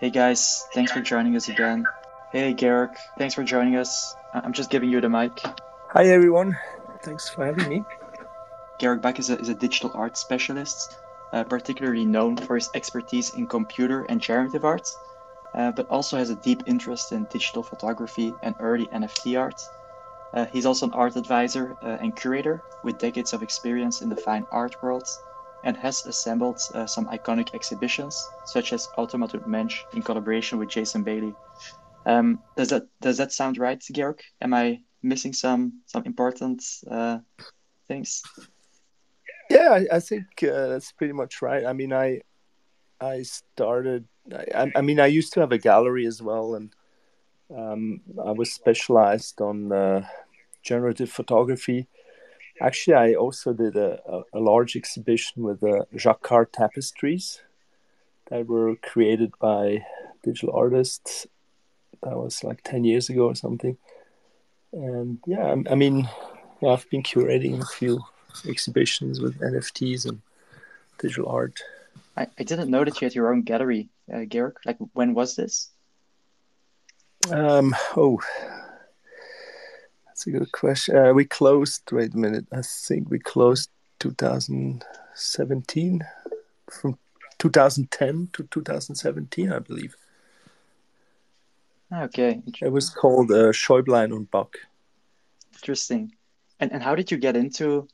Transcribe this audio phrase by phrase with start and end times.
[0.00, 1.84] Hey guys, thanks for joining us again.
[2.30, 4.14] Hey Georg, thanks for joining us.
[4.32, 5.42] I'm just giving you the mic.
[5.88, 6.56] Hi everyone,
[7.02, 7.84] thanks for having me.
[8.78, 10.96] Georg Bak is a, is a digital art specialist,
[11.32, 14.96] uh, particularly known for his expertise in computer and generative arts,
[15.54, 19.60] uh, but also has a deep interest in digital photography and early NFT art.
[20.32, 24.16] Uh, he's also an art advisor uh, and curator with decades of experience in the
[24.16, 25.08] fine art world
[25.68, 30.70] and has assembled uh, some iconic exhibitions, such as Automat und Mensch in collaboration with
[30.70, 31.34] Jason Bailey.
[32.06, 34.20] Um, does that does that sound right, Georg?
[34.40, 37.18] Am I missing some some important uh,
[37.86, 38.22] things?
[39.50, 41.66] Yeah, I, I think uh, that's pretty much right.
[41.66, 42.22] I mean, I
[42.98, 44.08] I started.
[44.32, 46.74] I, I mean, I used to have a gallery as well, and
[47.54, 50.06] um, I was specialized on uh,
[50.62, 51.88] generative photography.
[52.60, 57.40] Actually, I also did a, a, a large exhibition with uh, Jacquard tapestries
[58.30, 59.84] that were created by
[60.22, 61.26] digital artists.
[62.02, 63.76] That was like 10 years ago or something.
[64.72, 66.08] And yeah, I, I mean,
[66.66, 68.00] I've been curating a few
[68.46, 70.20] exhibitions with NFTs and
[70.98, 71.62] digital art.
[72.16, 74.56] I, I didn't know that you had your own gallery, uh, Georg.
[74.66, 75.70] Like, when was this?
[77.30, 78.20] Um, oh,
[80.18, 80.96] that's a good question.
[80.96, 86.04] Uh, we closed, wait a minute, I think we closed 2017,
[86.68, 86.98] from
[87.38, 89.94] 2010 to 2017, I believe.
[91.92, 92.42] Okay.
[92.60, 94.56] It was called uh, Schäublein und Bock.
[95.54, 96.12] Interesting.
[96.58, 97.86] And and how did you get into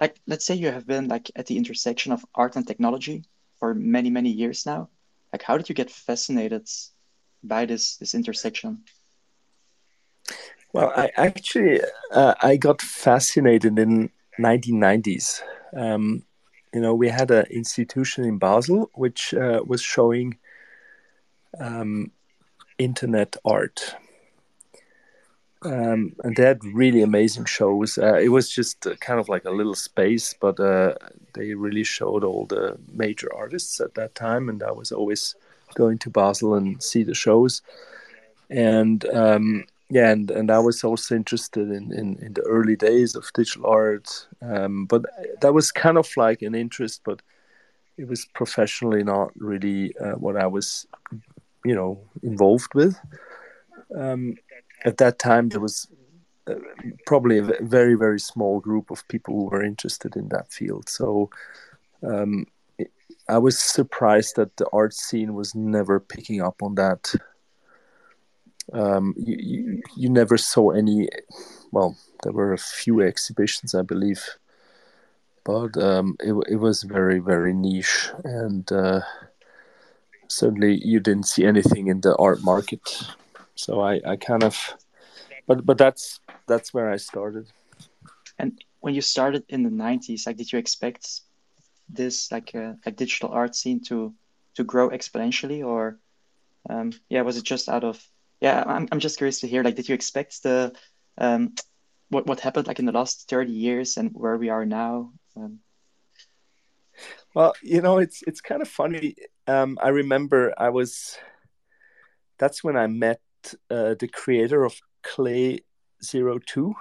[0.00, 3.24] like let's say you have been like at the intersection of art and technology
[3.58, 4.90] for many many years now.
[5.32, 6.68] Like how did you get fascinated
[7.42, 8.84] by this this intersection?
[10.72, 11.80] Well, I actually
[12.12, 15.42] uh, I got fascinated in 1990s.
[15.76, 16.24] Um,
[16.72, 20.38] you know, we had an institution in Basel which uh, was showing
[21.58, 22.12] um,
[22.78, 23.96] internet art.
[25.62, 27.98] Um, and they had really amazing shows.
[27.98, 30.94] Uh, it was just uh, kind of like a little space, but uh,
[31.34, 34.48] they really showed all the major artists at that time.
[34.48, 35.34] And I was always
[35.74, 37.60] going to Basel and see the shows.
[38.48, 43.16] And um, yeah, and, and I was also interested in, in, in the early days
[43.16, 44.28] of digital art.
[44.40, 45.04] Um, but
[45.40, 47.20] that was kind of like an interest, but
[47.98, 50.86] it was professionally not really uh, what I was,
[51.64, 52.96] you know, involved with.
[53.96, 54.36] Um,
[54.84, 55.88] at that time, there was
[56.46, 56.54] uh,
[57.04, 60.88] probably a very, very small group of people who were interested in that field.
[60.88, 61.30] So
[62.04, 62.46] um,
[62.78, 62.92] it,
[63.28, 67.12] I was surprised that the art scene was never picking up on that
[68.72, 71.08] um, you, you, you never saw any.
[71.72, 74.22] Well, there were a few exhibitions, I believe,
[75.44, 79.00] but um, it it was very very niche, and uh,
[80.28, 82.80] certainly you didn't see anything in the art market.
[83.54, 84.56] So I, I kind of,
[85.46, 87.46] but but that's that's where I started.
[88.38, 91.20] And when you started in the '90s, like, did you expect
[91.88, 94.14] this like a, uh, a digital art scene to
[94.54, 95.98] to grow exponentially, or
[96.68, 98.02] um, yeah, was it just out of
[98.40, 100.72] yeah, I'm I'm just curious to hear like, did you expect the
[101.18, 101.54] um,
[102.08, 105.12] what what happened like in the last 30 years and where we are now?
[105.36, 105.60] Um,
[107.34, 109.14] well, you know, it's it's kind of funny.
[109.46, 111.18] Um, I remember I was.
[112.38, 113.20] That's when I met
[113.70, 115.60] uh, the creator of Clay
[116.02, 116.74] Zero Two.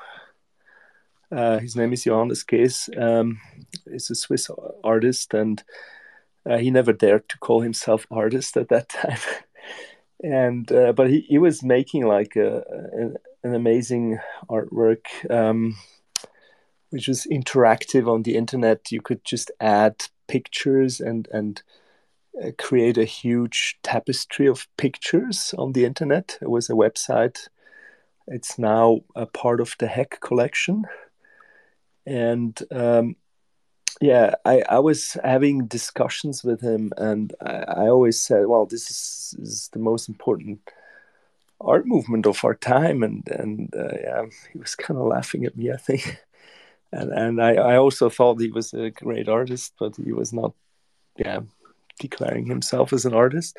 [1.31, 2.89] Uh, his name is Johannes Gees.
[2.97, 3.39] Um,
[3.89, 4.49] he's a Swiss
[4.83, 5.63] artist, and
[6.49, 9.19] uh, he never dared to call himself artist at that time
[10.23, 14.19] and uh, but he, he was making like a, a an amazing
[14.49, 15.77] artwork um,
[16.89, 18.91] which was interactive on the internet.
[18.91, 21.61] You could just add pictures and and
[22.41, 26.37] uh, create a huge tapestry of pictures on the internet.
[26.41, 27.47] It was a website.
[28.27, 30.85] It's now a part of the HEK collection.
[32.05, 33.15] And um,
[34.01, 38.89] yeah, I, I was having discussions with him, and I, I always said, well, this
[38.89, 40.59] is, is, the most important
[41.61, 45.57] art movement of our time, and and uh, yeah, he was kind of laughing at
[45.57, 46.19] me, I think,
[46.91, 50.53] and and I, I also thought he was a great artist, but he was not,
[51.17, 51.41] yeah,
[51.99, 53.57] declaring himself as an artist,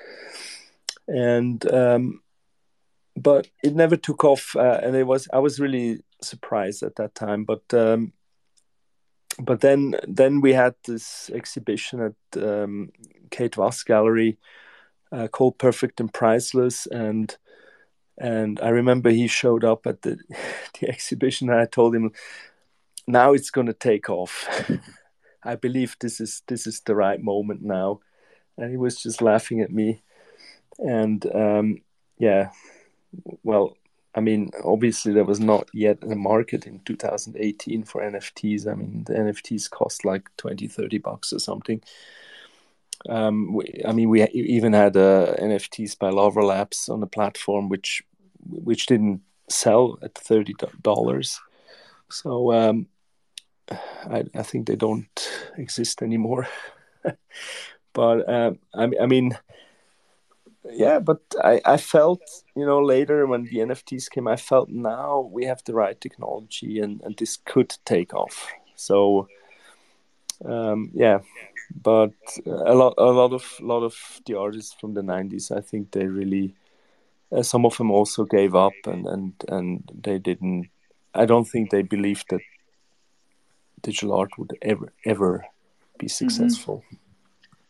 [1.09, 2.23] and um,
[3.17, 7.15] but it never took off, uh, and it was I was really surprised at that
[7.15, 7.63] time, but.
[7.75, 8.13] Um,
[9.41, 12.91] but then then we had this exhibition at um,
[13.31, 14.39] Kate Vass Gallery
[15.13, 17.37] uh, called Perfect and Priceless, and
[18.19, 20.19] and I remember he showed up at the
[20.81, 22.13] the exhibition, and I told him,
[23.07, 24.49] "Now it's going to take off.
[25.45, 28.01] I believe this is this is the right moment now,"
[28.59, 30.03] and he was just laughing at me.
[30.79, 31.83] and um,
[32.19, 32.51] yeah,
[33.43, 33.77] well,
[34.15, 38.67] I mean, obviously there was not yet a market in 2018 for NFTs.
[38.67, 41.81] I mean, the NFTs cost like 20, 30 bucks or something.
[43.09, 47.69] Um, we, I mean, we even had uh, NFTs by Larva Labs on the platform,
[47.69, 48.03] which
[48.47, 51.41] which didn't sell at thirty dollars.
[52.11, 52.89] So um,
[53.71, 55.09] I, I think they don't
[55.57, 56.47] exist anymore.
[57.95, 59.39] but um, I, I mean,
[60.69, 62.21] yeah, but I, I felt,
[62.55, 66.81] you know, later when the NFTs came, I felt now we have the right technology
[66.81, 68.53] and, and this could take off.
[68.77, 69.29] So,
[70.45, 71.21] um, yeah,
[71.83, 72.13] but
[72.47, 73.95] a lot, a lot of, lot of
[74.27, 76.55] the artists from the '90s, I think they really,
[77.33, 80.71] uh, some of them also gave up and and and they didn't.
[81.15, 82.41] I don't think they believed that
[83.83, 85.45] digital art would ever ever
[85.99, 86.29] be mm-hmm.
[86.29, 86.83] successful.
[86.87, 87.10] Mm-hmm.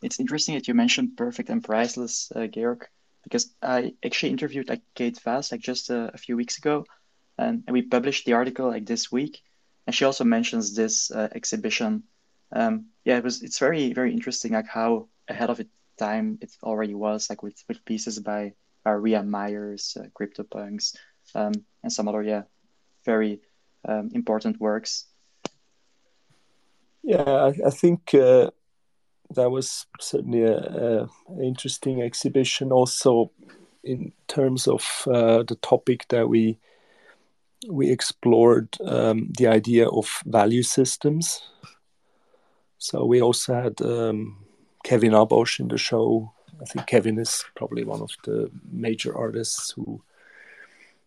[0.01, 2.87] It's interesting that you mentioned perfect and priceless, uh, Georg,
[3.23, 6.85] because I actually interviewed like Kate Vass like just a, a few weeks ago,
[7.37, 9.41] and, and we published the article like this week,
[9.85, 12.03] and she also mentions this uh, exhibition.
[12.51, 16.51] Um, yeah, it was it's very very interesting like how ahead of its time it
[16.63, 20.95] already was like with with pieces by by Rhea Myers, uh, CryptoPunks,
[21.35, 22.43] um, and some other yeah
[23.05, 23.39] very
[23.87, 25.05] um, important works.
[27.03, 28.51] Yeah, I, I think uh,
[29.35, 31.09] that was certainly a, a,
[31.41, 32.71] interesting exhibition.
[32.71, 33.31] Also,
[33.83, 36.57] in terms of uh, the topic that we
[37.69, 41.43] we explored, um, the idea of value systems.
[42.79, 44.37] So we also had um,
[44.83, 46.31] Kevin Abosch in the show.
[46.59, 50.01] I think Kevin is probably one of the major artists who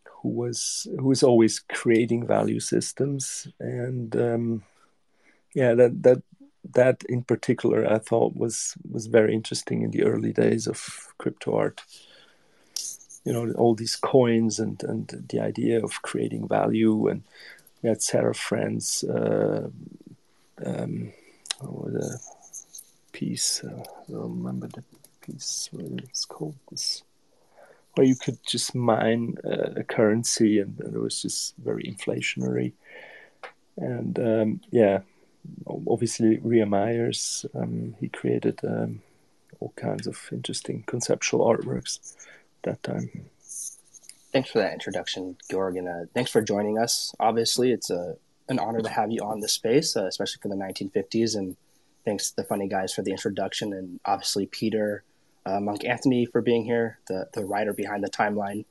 [0.05, 4.63] who was who is always creating value systems and um,
[5.55, 6.23] yeah that that
[6.73, 11.57] that in particular I thought was was very interesting in the early days of crypto
[11.57, 11.83] art.
[13.25, 17.23] You know, all these coins and and the idea of creating value, and
[17.83, 19.69] we had Sarah Friend's, uh,
[20.65, 21.13] um,
[21.61, 22.19] the
[23.13, 23.63] piece.
[23.65, 24.85] Uh, I don't remember the
[25.21, 25.69] piece.
[25.71, 27.03] What it's called this.
[27.95, 32.73] Where you could just mine uh, a currency, and, and, it was just very inflationary.
[33.77, 35.01] And um, yeah,
[35.67, 37.47] obviously Rhea Myers.
[37.55, 39.03] Um, he created um,
[39.61, 42.15] all kinds of interesting conceptual artworks
[42.63, 43.27] that time.
[44.33, 47.15] Thanks for that introduction, Georg, and uh, thanks for joining us.
[47.21, 48.17] Obviously, it's a
[48.49, 51.35] an honor to have you on the space, uh, especially for the 1950s.
[51.35, 51.57] And
[52.05, 55.05] thanks to the funny guys for the introduction, and obviously Peter
[55.47, 58.65] uh, Monk Antony for being here, the the writer behind the timeline.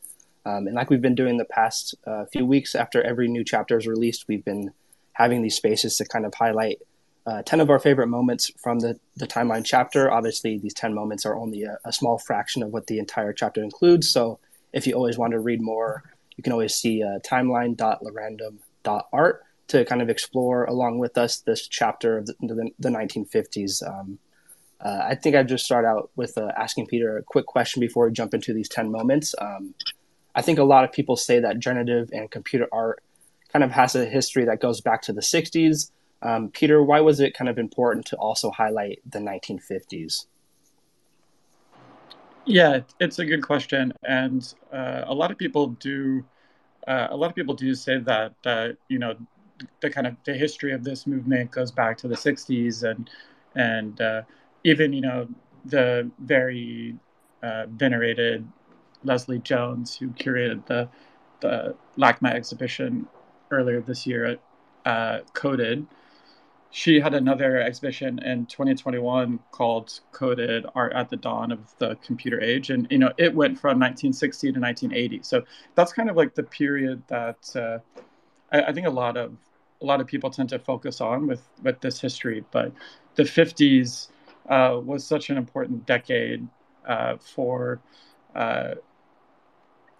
[0.45, 3.77] Um, and like we've been doing the past uh, few weeks, after every new chapter
[3.77, 4.73] is released, we've been
[5.13, 6.79] having these spaces to kind of highlight
[7.25, 10.11] uh, 10 of our favorite moments from the, the timeline chapter.
[10.11, 13.63] Obviously, these 10 moments are only a, a, small fraction of what the entire chapter
[13.63, 14.09] includes.
[14.09, 14.39] So
[14.73, 16.03] if you always want to read more,
[16.35, 22.17] you can always see uh, timeline.lerandom.art to kind of explore along with us this chapter
[22.17, 23.87] of the, the, the 1950s.
[23.87, 24.19] Um,
[24.81, 28.07] uh, I think I'd just start out with uh, asking Peter a quick question before
[28.07, 29.33] we jump into these 10 moments.
[29.39, 29.73] Um,
[30.35, 33.01] I think a lot of people say that generative and computer art
[33.53, 35.91] kind of has a history that goes back to the 60s.
[36.23, 40.25] Um, Peter, why was it kind of important to also highlight the 1950s?
[42.45, 46.25] Yeah, it's a good question, and uh, a lot of people do.
[46.85, 49.15] Uh, a lot of people do say that uh, you know
[49.79, 53.09] the kind of the history of this movement goes back to the 60s and
[53.55, 54.23] and uh,
[54.65, 55.27] even you know
[55.65, 56.97] the very
[57.43, 58.45] uh, venerated
[59.05, 60.89] Leslie Jones who curated the
[61.39, 63.07] the LACMA exhibition
[63.51, 64.37] earlier this year
[64.85, 65.85] uh, Coded.
[66.71, 72.41] She had another exhibition in 2021 called Coded Art at the Dawn of the Computer
[72.41, 72.71] Age.
[72.71, 75.21] And, you know, it went from 1960 to 1980.
[75.21, 75.43] So
[75.75, 77.77] that's kind of like the period that uh,
[78.51, 79.33] I, I think a lot of
[79.81, 82.43] a lot of people tend to focus on with, with this history.
[82.51, 82.71] But
[83.15, 84.07] the 50s
[84.49, 86.47] uh, was such an important decade
[86.87, 87.81] uh, for
[88.33, 88.75] uh,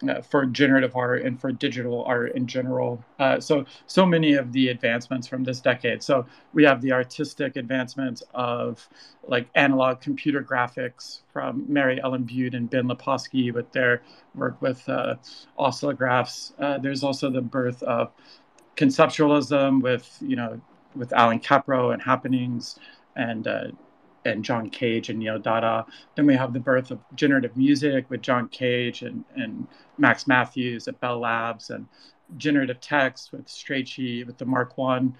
[0.08, 3.02] uh, for generative art and for digital art in general.
[3.18, 6.02] Uh, so, so many of the advancements from this decade.
[6.02, 8.88] So, we have the artistic advancements of
[9.26, 14.02] like analog computer graphics from Mary Ellen Bute and Ben Laposky with their
[14.34, 15.14] work with uh,
[15.58, 16.52] oscillographs.
[16.58, 18.12] Uh, there's also the birth of
[18.76, 20.60] conceptualism with, you know,
[20.94, 22.78] with Allan Kaprow and happenings
[23.16, 23.64] and uh,
[24.24, 25.86] and John Cage and Neo Dada.
[26.14, 29.66] Then we have the birth of generative music with John Cage and, and
[29.98, 31.86] Max Mathews at Bell Labs, and
[32.36, 35.16] generative text with Strachey with the Mark One,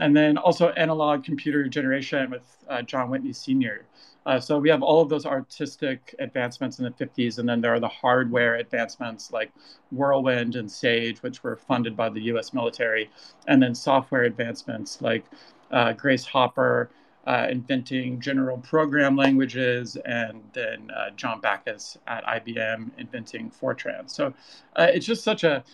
[0.00, 3.86] and then also analog computer generation with uh, John Whitney Sr.
[4.26, 7.74] Uh, so we have all of those artistic advancements in the 50s, and then there
[7.74, 9.52] are the hardware advancements like
[9.92, 13.10] Whirlwind and Sage, which were funded by the US military,
[13.46, 15.24] and then software advancements like
[15.70, 16.88] uh, Grace Hopper
[17.26, 24.10] uh, inventing general program languages, and then uh, John Backus at IBM inventing Fortran.
[24.10, 24.34] So
[24.76, 25.64] uh, it's just such a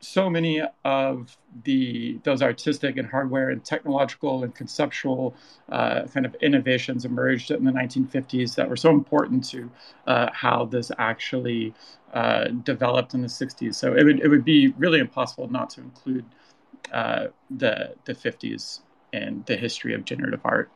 [0.00, 5.34] so many of the those artistic and hardware and technological and conceptual
[5.70, 9.70] uh, kind of innovations emerged in the 1950s that were so important to
[10.06, 11.74] uh, how this actually
[12.12, 13.74] uh, developed in the 60s.
[13.74, 16.24] So it would it would be really impossible not to include
[16.92, 18.80] uh, the the 50s
[19.16, 20.70] in the history of generative art.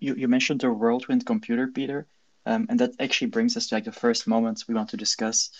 [0.00, 2.06] You, you mentioned the whirlwind computer, Peter.
[2.46, 5.50] Um, and that actually brings us to like the first moments we want to discuss.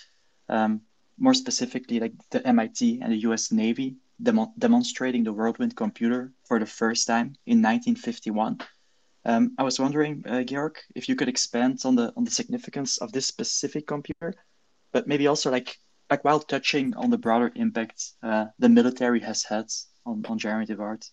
[0.48, 0.82] Um,
[1.18, 3.50] more specifically, like the MIT and the U.S.
[3.50, 8.60] Navy demo- demonstrating the Whirlwind computer for the first time in 1951.
[9.24, 12.98] Um, I was wondering, uh, Georg, if you could expand on the on the significance
[12.98, 14.34] of this specific computer,
[14.92, 19.44] but maybe also like like while touching on the broader impact uh, the military has
[19.44, 19.66] had
[20.04, 21.08] on, on generative art.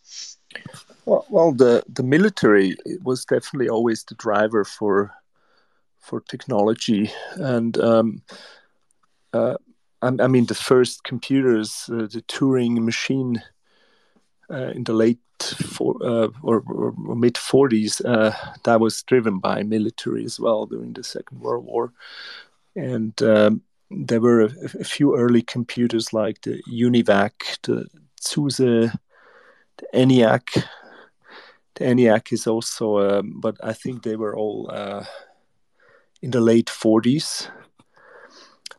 [1.05, 5.11] Well, well, the the military was definitely always the driver for
[5.99, 8.21] for technology, and um,
[9.33, 9.55] uh,
[10.01, 13.41] I, I, mean the first computers, uh, the Turing machine,
[14.49, 18.33] uh, in the late for, uh, or, or, mid 40s, uh,
[18.63, 21.93] that was driven by military as well during the Second World War,
[22.75, 23.61] and um,
[23.95, 27.31] there were a, a, few early computers like the UNIVAC,
[27.63, 27.87] the
[28.21, 28.57] Zuse,
[29.77, 30.63] the ENIAC.
[31.75, 35.05] The ENIAC is also, um, but I think they were all uh,
[36.21, 37.49] in the late 40s.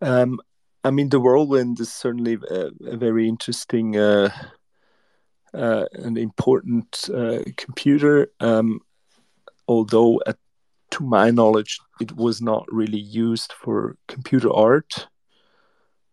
[0.00, 0.40] Um,
[0.82, 4.30] I mean, the whirlwind is certainly a, a very interesting uh,
[5.54, 8.28] uh, and important uh, computer.
[8.40, 8.80] Um,
[9.66, 10.36] although, at,
[10.94, 15.08] to my knowledge, it was not really used for computer art.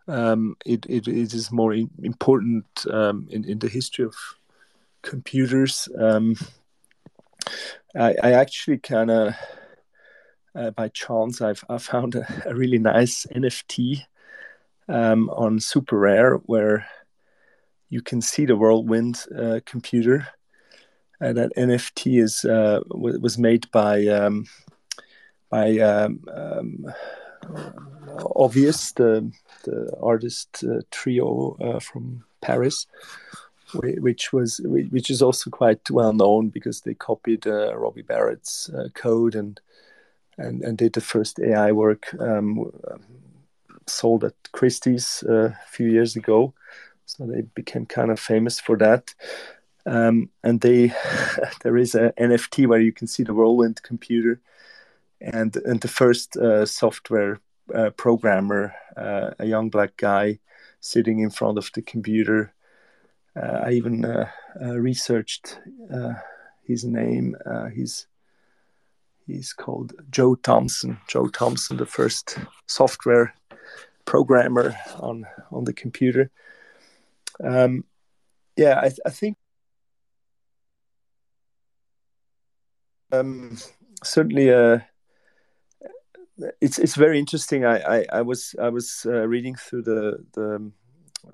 [0.08, 4.16] Um, it, it, it is more in, important um, in, in the history of
[5.04, 5.88] computers.
[5.98, 6.36] Um,
[7.96, 9.36] I, I actually kind of
[10.56, 14.04] uh, by chance, I've I found a, a, really nice NFT
[14.90, 16.86] um, on SuperRare where
[17.90, 20.28] you can see the Whirlwind uh, computer.
[21.22, 24.48] Uh, that NFT is uh, w- was made by um,
[25.51, 26.93] by um, um
[28.36, 29.31] Obvious, the
[29.63, 32.88] the artist uh, trio uh, from Paris
[33.74, 38.89] which was which is also quite well known because they copied uh, Robbie Barrat's uh,
[38.93, 39.60] code and
[40.38, 42.72] and, and did the first AI work um,
[43.86, 46.53] sold at Christie's uh, a few years ago.
[47.05, 49.13] So they became kind of famous for that.
[49.86, 50.93] Um, and they
[51.63, 54.39] there is a NFT where you can see the Whirlwind computer,
[55.22, 57.40] and and the first uh, software
[57.74, 60.40] uh, programmer, uh, a young black guy,
[60.80, 62.54] sitting in front of the computer.
[63.36, 64.28] Uh, I even uh,
[64.60, 65.60] researched
[66.66, 67.36] his name.
[67.74, 68.08] he's
[69.28, 71.00] He's called Joe Thompson.
[71.08, 72.38] Joe Thompson, the first
[72.68, 73.34] software
[74.06, 76.30] programmer on on the computer.
[77.42, 77.86] Um,
[78.58, 79.38] yeah, I, I think
[83.12, 83.58] um,
[84.04, 84.80] certainly uh,
[86.60, 87.66] it's it's very interesting.
[87.66, 90.72] I, I, I was I was uh, reading through the the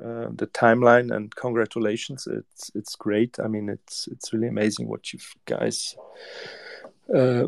[0.03, 2.27] uh, the timeline and congratulations.
[2.27, 3.39] It's it's great.
[3.39, 5.95] I mean, it's it's really amazing what you guys
[7.13, 7.47] uh,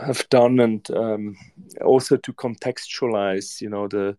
[0.00, 1.36] have done, and um,
[1.84, 4.16] also to contextualize, you know, the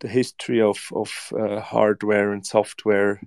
[0.00, 3.20] the history of of uh, hardware and software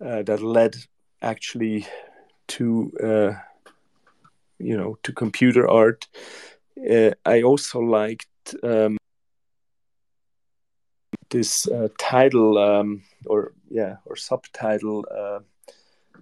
[0.00, 0.76] uh, that led
[1.22, 1.86] actually
[2.48, 3.32] to uh,
[4.58, 6.08] you know to computer art.
[6.78, 8.98] Uh, I also liked um,
[11.30, 15.04] this uh, title um, or yeah or subtitle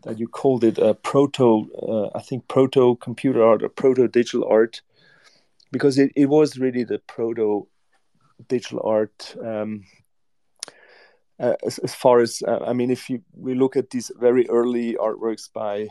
[0.02, 4.46] that you called it a proto, uh, I think proto computer art or proto digital
[4.48, 4.80] art,
[5.72, 7.66] because it, it was really the proto
[8.48, 9.34] digital art.
[9.42, 9.84] Um,
[11.38, 14.48] uh, as, as, far as uh, I mean, if you we look at these very
[14.48, 15.88] early artworks by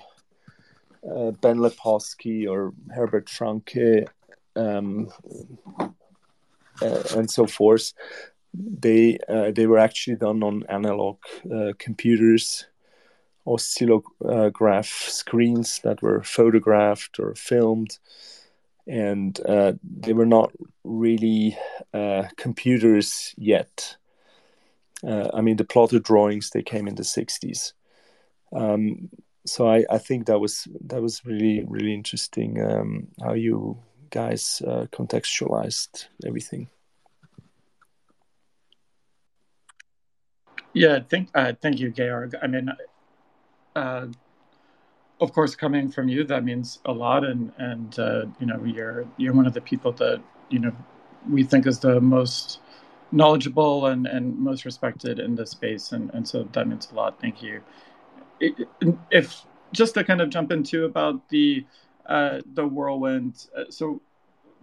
[1.04, 4.08] uh, Ben Laposky or Herbert Franke
[4.56, 5.10] um,
[6.82, 7.94] uh, and so forth,
[8.54, 11.18] they uh, they were actually done on analog
[11.78, 12.66] computers
[13.50, 17.98] oscillograph screens that were photographed or filmed,
[18.88, 20.52] and uh, they were not
[20.84, 21.58] really
[21.94, 23.98] uh, computers yet.
[25.06, 27.74] Uh, I mean, the plotter drawings they came in the '60s.
[28.54, 29.10] Um,
[29.46, 33.80] so I, I think that was that was really really interesting um, how you
[34.10, 36.70] guys uh, contextualized everything.
[40.74, 42.36] Yeah, thank uh, thank you, Georg.
[42.42, 42.70] I mean,
[43.76, 44.08] uh,
[45.20, 49.08] of course, coming from you, that means a lot, and and uh, you know, you're
[49.18, 50.76] you're one of the people that you know
[51.30, 52.60] we think is the most
[53.12, 57.20] knowledgeable and, and most respected in this space, and, and so that means a lot.
[57.20, 57.62] Thank you.
[59.12, 61.66] If just to kind of jump into about the
[62.06, 64.02] uh, the whirlwind, uh, so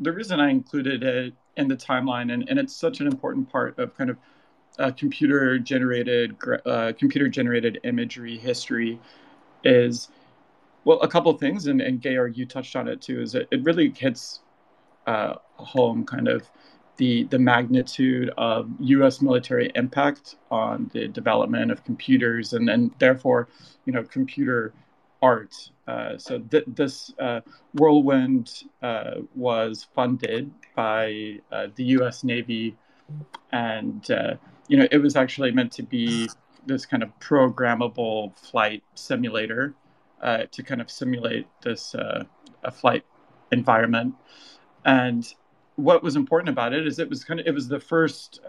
[0.00, 3.78] the reason I included it in the timeline, and, and it's such an important part
[3.78, 4.18] of kind of
[4.78, 9.00] uh, computer generated uh, computer generated imagery history,
[9.64, 10.08] is
[10.84, 13.20] well a couple things, and, and Georg, you touched on it too.
[13.22, 14.40] Is it, it really hits
[15.06, 16.50] uh, home kind of
[16.96, 19.20] the the magnitude of U.S.
[19.20, 23.48] military impact on the development of computers and and therefore,
[23.84, 24.72] you know, computer
[25.22, 25.70] art.
[25.86, 27.40] Uh, so th- this uh,
[27.74, 32.24] whirlwind uh, was funded by uh, the U.S.
[32.24, 32.76] Navy,
[33.52, 34.34] and uh,
[34.68, 36.28] you know it was actually meant to be
[36.66, 39.74] this kind of programmable flight simulator
[40.50, 43.04] to kind of simulate this a flight
[43.52, 44.14] environment,
[44.84, 45.34] and
[45.76, 48.40] what was important about it is it was kind of it was the first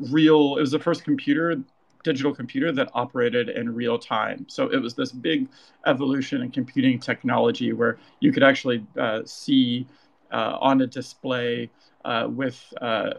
[0.00, 1.62] real it was the first computer
[2.02, 4.46] digital computer that operated in real time.
[4.48, 5.48] So it was this big
[5.86, 9.86] evolution in computing technology where you could actually uh, see
[10.32, 11.70] uh, on a display
[12.04, 13.10] uh, with uh,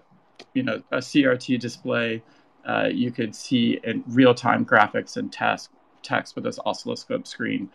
[0.53, 2.23] you know a crt display
[2.65, 5.69] uh, you could see in real time graphics and text
[6.01, 7.69] text with this oscilloscope screen.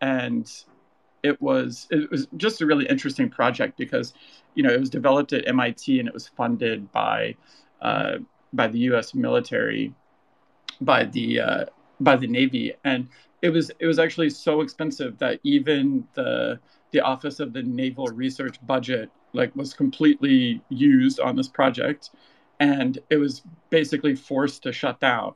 [0.00, 0.50] And
[1.22, 4.12] it was it was just a really interesting project because
[4.54, 7.36] you know it was developed at MIT and it was funded by
[7.80, 8.18] uh,
[8.52, 9.14] by the U.S.
[9.14, 9.94] military,
[10.80, 11.64] by the uh,
[12.00, 13.08] by the Navy, and
[13.40, 16.58] it was it was actually so expensive that even the
[16.90, 22.10] the Office of the Naval Research budget like was completely used on this project,
[22.60, 25.34] and it was basically forced to shut down,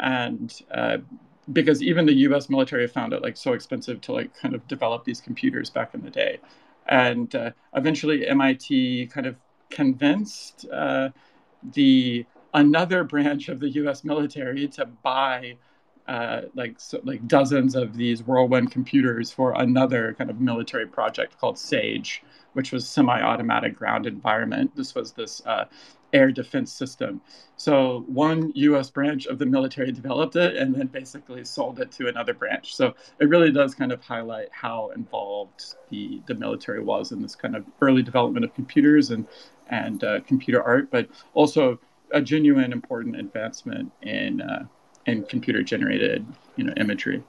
[0.00, 0.98] and uh,
[1.52, 2.48] because even the U.S.
[2.48, 6.02] military found it like so expensive to like kind of develop these computers back in
[6.02, 6.38] the day,
[6.86, 9.36] and uh, eventually MIT kind of
[9.70, 11.10] convinced uh,
[11.74, 14.04] the another branch of the U.S.
[14.04, 15.56] military to buy
[16.08, 21.38] uh, like so, like dozens of these whirlwind computers for another kind of military project
[21.38, 22.22] called SAGE,
[22.54, 24.74] which was semi-automatic ground environment.
[24.74, 25.66] This was this uh,
[26.14, 27.20] air defense system.
[27.58, 28.88] So one U.S.
[28.90, 32.74] branch of the military developed it and then basically sold it to another branch.
[32.74, 37.34] So it really does kind of highlight how involved the the military was in this
[37.34, 39.26] kind of early development of computers and
[39.68, 41.78] and uh, computer art, but also
[42.12, 44.64] a genuine important advancement in uh,
[45.06, 47.22] in computer generated you know imagery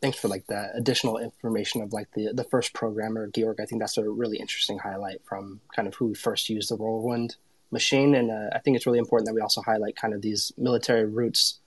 [0.00, 3.60] thanks for like that additional information of like the the first programmer Georg.
[3.60, 7.36] I think that's a really interesting highlight from kind of who first used the Whirlwind
[7.70, 10.52] machine, and uh, I think it's really important that we also highlight kind of these
[10.56, 11.60] military roots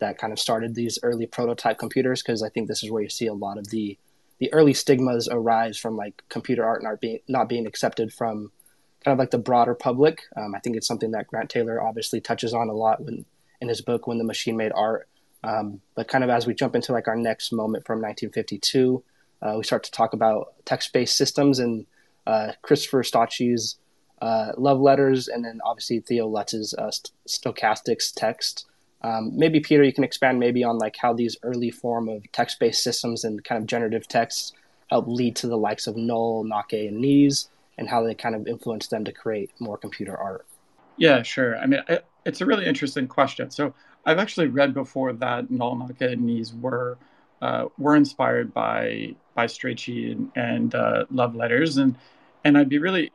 [0.00, 3.08] that kind of started these early prototype computers because I think this is where you
[3.08, 3.98] see a lot of the
[4.38, 8.52] the early stigmas arise from like computer art and art being not being accepted from
[9.04, 10.22] kind of like the broader public.
[10.36, 13.24] Um, I think it's something that Grant Taylor obviously touches on a lot when
[13.60, 15.08] in his book when the machine made art
[15.44, 19.02] um, but kind of as we jump into like our next moment from 1952,
[19.40, 21.86] uh, we start to talk about text-based systems and
[22.26, 23.76] uh, Christopher Strachey's
[24.20, 28.66] uh, love letters, and then obviously Theo Lutz's uh, st- stochastics text.
[29.02, 32.82] Um, maybe Peter, you can expand maybe on like how these early form of text-based
[32.82, 34.52] systems and kind of generative texts
[34.88, 38.46] help lead to the likes of Noll, Nake, and Nees, and how they kind of
[38.46, 40.46] influence them to create more computer art.
[40.96, 41.56] Yeah, sure.
[41.56, 41.80] I mean,
[42.24, 43.50] it's a really interesting question.
[43.50, 43.72] So
[44.04, 46.98] I've actually read before that Noll Nake and Nees were
[47.40, 51.94] uh, were inspired by by Strachey and, and uh, love letters, and
[52.44, 53.12] and I'd be really,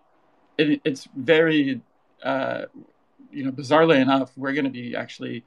[0.57, 1.81] it, it's very,
[2.23, 2.63] uh,
[3.31, 5.43] you know, bizarrely enough, we're going to be actually,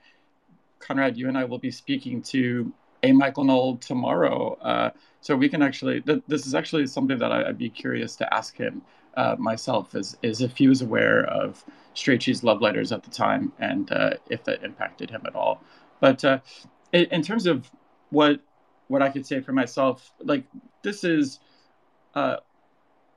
[0.79, 5.49] Conrad, you and I will be speaking to a Michael Noll tomorrow, uh, so we
[5.49, 6.01] can actually.
[6.01, 8.83] Th- this is actually something that I, would be curious to ask him
[9.17, 13.53] uh, myself, is is if he was aware of Strachey's love letters at the time
[13.59, 15.63] and uh, if that impacted him at all.
[16.01, 16.41] But uh,
[16.93, 17.71] in, in, terms of
[18.11, 18.41] what
[18.89, 20.45] what I could say for myself, like
[20.83, 21.41] this is
[22.15, 22.37] uh,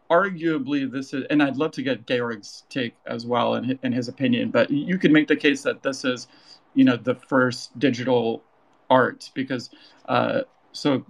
[0.10, 4.08] arguably this is, and I'd love to get Georg's take as well and in his
[4.08, 4.50] opinion.
[4.52, 6.28] But you could make the case that this is,
[6.74, 8.44] you know, the first digital
[8.90, 9.70] art because
[10.08, 11.06] uh, so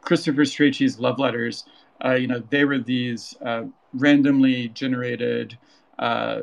[0.00, 1.64] Christopher Strachey's love letters,
[2.04, 5.58] uh, you know, they were these uh, randomly generated
[5.98, 6.40] uh,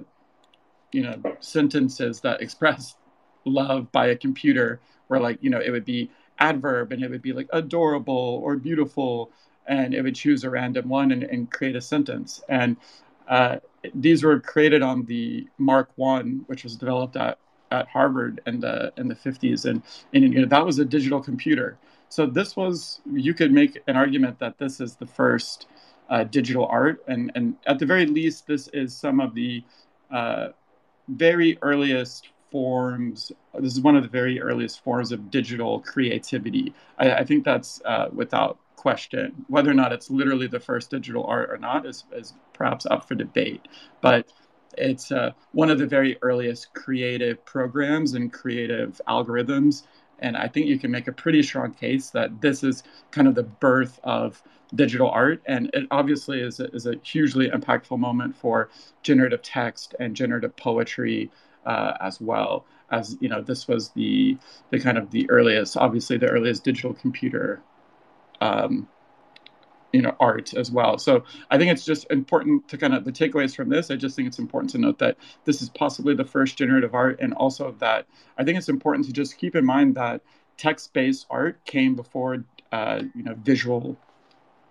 [0.92, 2.96] you know sentences that express
[3.46, 6.10] love by a computer where like you know it would be
[6.40, 9.32] adverb and it would be like adorable or beautiful
[9.68, 12.42] and it would choose a random one and, and create a sentence.
[12.50, 12.76] And
[13.28, 13.58] uh,
[13.94, 17.38] these were created on the mark one which was developed at,
[17.72, 19.84] at harvard in the in the 50s and,
[20.14, 21.78] and you know, that was a digital computer.
[22.10, 25.68] So this was you could make an argument that this is the first
[26.10, 29.64] uh, digital art and and at the very least this is some of the
[30.12, 30.48] uh,
[31.08, 33.32] very earliest forms.
[33.60, 36.74] This is one of the very earliest forms of digital creativity.
[36.98, 39.46] I, I think that's uh, without question.
[39.48, 43.08] Whether or not it's literally the first digital art or not is, is perhaps up
[43.08, 43.68] for debate.
[44.02, 44.32] But
[44.78, 49.84] it's uh, one of the very earliest creative programs and creative algorithms.
[50.22, 53.36] And I think you can make a pretty strong case that this is kind of
[53.36, 54.42] the birth of
[54.76, 55.42] digital art.
[55.46, 58.70] And it obviously is a, is a hugely impactful moment for
[59.02, 61.32] generative text and generative poetry
[61.66, 64.38] uh, as well as you know this was the
[64.72, 67.62] the kind of the earliest obviously the earliest digital computer
[68.42, 68.88] um,
[69.92, 73.12] you know art as well so i think it's just important to kind of the
[73.12, 76.26] takeaways from this i just think it's important to note that this is possibly the
[76.26, 78.06] first generative art and also that
[78.38, 80.22] i think it's important to just keep in mind that
[80.58, 83.98] text-based art came before uh, you know visual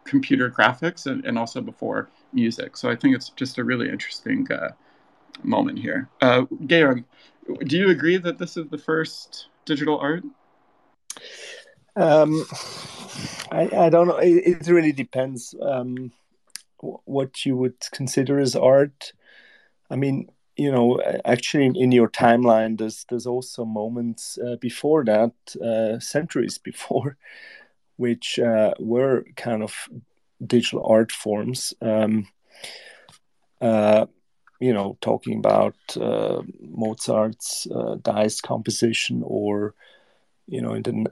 [0.04, 4.46] computer graphics and, and also before music so i think it's just a really interesting
[4.52, 4.68] uh,
[5.42, 6.08] moment here.
[6.20, 7.04] Uh, Georg,
[7.64, 10.24] do you agree that this is the first digital art?
[11.98, 12.44] Um,
[13.50, 14.18] I, I don't know.
[14.18, 16.12] It, it really depends um,
[16.78, 19.12] what you would consider as art.
[19.90, 25.32] I mean, you know, actually, in your timeline, there's there's also moments uh, before that,
[25.62, 27.16] uh, centuries before,
[27.96, 29.74] which uh, were kind of
[30.44, 31.74] digital art forms.
[31.82, 32.28] Um,
[33.60, 34.06] uh,
[34.60, 39.74] you know, talking about uh, Mozart's uh, dice composition, or
[40.48, 41.06] you know, in the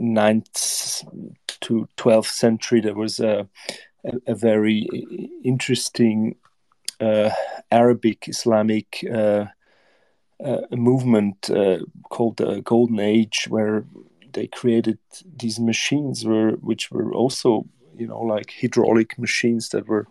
[0.00, 1.04] ninth
[1.60, 3.48] to twelfth century, there was a
[4.04, 4.88] a, a very
[5.44, 6.36] interesting
[7.00, 7.30] uh,
[7.70, 9.46] Arabic Islamic uh,
[10.44, 11.78] uh, movement uh,
[12.10, 13.84] called the Golden Age, where
[14.32, 14.98] they created
[15.36, 17.66] these machines, were which were also
[17.96, 20.06] you know like hydraulic machines that were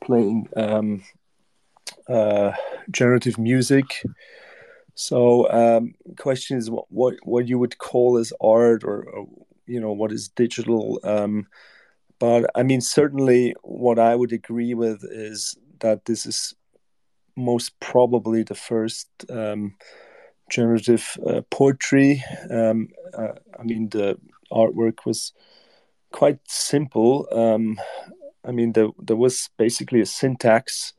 [0.00, 1.02] playing um,
[2.08, 2.52] uh,
[2.90, 4.02] generative music.
[5.00, 9.26] So, um, question is what, what, what you would call as art, or, or
[9.66, 11.00] you know what is digital.
[11.02, 11.46] Um,
[12.18, 16.54] but I mean, certainly, what I would agree with is that this is
[17.34, 19.74] most probably the first um,
[20.50, 22.22] generative uh, poetry.
[22.50, 24.18] Um, uh, I mean, the
[24.52, 25.32] artwork was
[26.12, 27.26] quite simple.
[27.32, 27.80] Um,
[28.44, 30.92] I mean, there, there was basically a syntax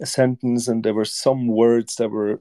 [0.00, 2.40] a sentence and there were some words that were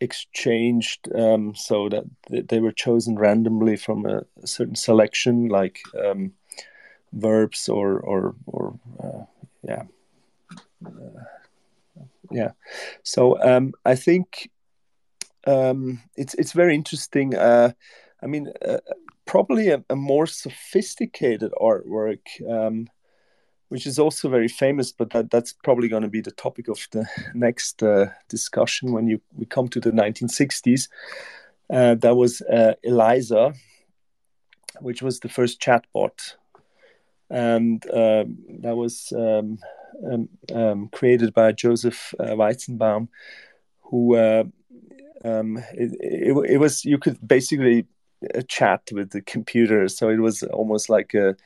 [0.00, 2.04] exchanged um, so that
[2.48, 6.32] they were chosen randomly from a, certain selection like um,
[7.12, 9.24] verbs or or or uh,
[9.62, 9.82] yeah.
[10.84, 12.50] Uh, yeah.
[13.02, 14.50] So um, I think
[15.46, 17.72] um, it's it's very interesting uh,
[18.22, 18.78] I mean uh,
[19.26, 22.88] probably a, a, more sophisticated artwork um,
[23.68, 26.86] which is also very famous, but that, that's probably going to be the topic of
[26.90, 30.88] the next uh, discussion when you we come to the 1960s.
[31.70, 33.52] Uh, that was uh, Eliza,
[34.80, 36.34] which was the first chatbot,
[37.28, 39.58] and um, that was um,
[40.10, 43.08] um, um created by Joseph uh, Weizenbaum,
[43.82, 44.44] who uh,
[45.24, 47.86] um, it, it, it was you could basically
[48.34, 51.36] uh, chat with the computer, so it was almost like a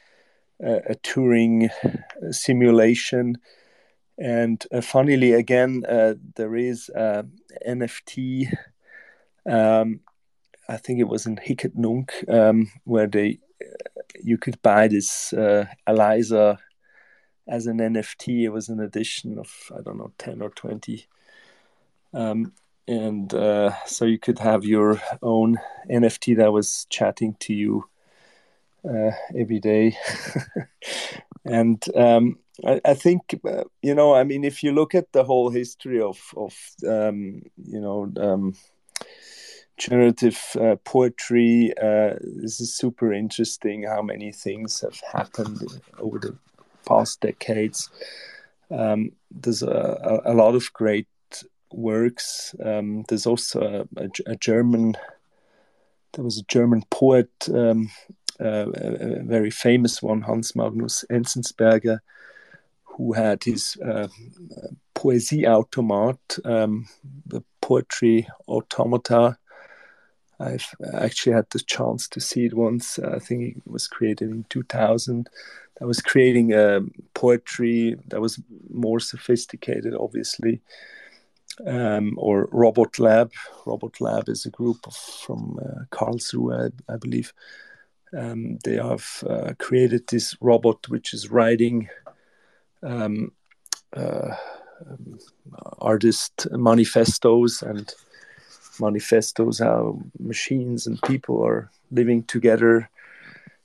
[0.62, 1.70] a, Turing
[2.31, 3.38] simulation.
[4.18, 7.22] And uh, funnily, again, uh, there is uh,
[7.66, 8.53] NFT.
[9.48, 10.01] Um,
[10.68, 15.33] I think it was in Hic Nunc, um, where they uh, you could buy this
[15.33, 16.59] uh, Eliza
[17.48, 18.42] as an NFT.
[18.42, 21.07] It was an edition of I don't know ten or twenty,
[22.14, 22.53] um,
[22.87, 25.59] and uh, so you could have your own
[25.90, 27.88] NFT that was chatting to you
[28.88, 29.97] uh, every day.
[31.45, 35.25] and um, I, I, think uh, you know, I mean, if you look at the
[35.25, 36.55] whole history of of
[36.87, 38.55] um, you know um,
[39.77, 43.85] generative uh, poetry, uh, this is super interesting.
[43.85, 45.61] How many things have happened
[45.99, 46.37] over the
[46.87, 47.90] past decades?
[48.71, 51.09] Um, there's a, a, a, lot of great
[51.73, 52.55] works.
[52.64, 54.97] Um, there's also a, a, German.
[56.12, 57.90] There was a German poet um,
[58.40, 62.01] uh, a very famous one, Hans Magnus Enzensberger,
[62.85, 64.09] who had his uh,
[64.94, 66.88] Poesieautomat, um,
[67.27, 69.38] the poetry automata.
[70.40, 72.98] I've actually had the chance to see it once.
[72.98, 75.29] I think it was created in 2000.
[75.79, 80.61] That was creating um, poetry that was more sophisticated, obviously.
[81.67, 83.33] Um, or Robot Lab.
[83.67, 87.33] Robot Lab is a group of, from uh, Karlsruhe, I, I believe.
[88.17, 91.88] Um, they have uh, created this robot which is writing
[92.83, 93.33] um,
[93.97, 94.35] uh,
[94.87, 95.19] um,
[95.79, 97.95] artist manifestos and
[98.81, 102.88] manifestos how machines and people are living together,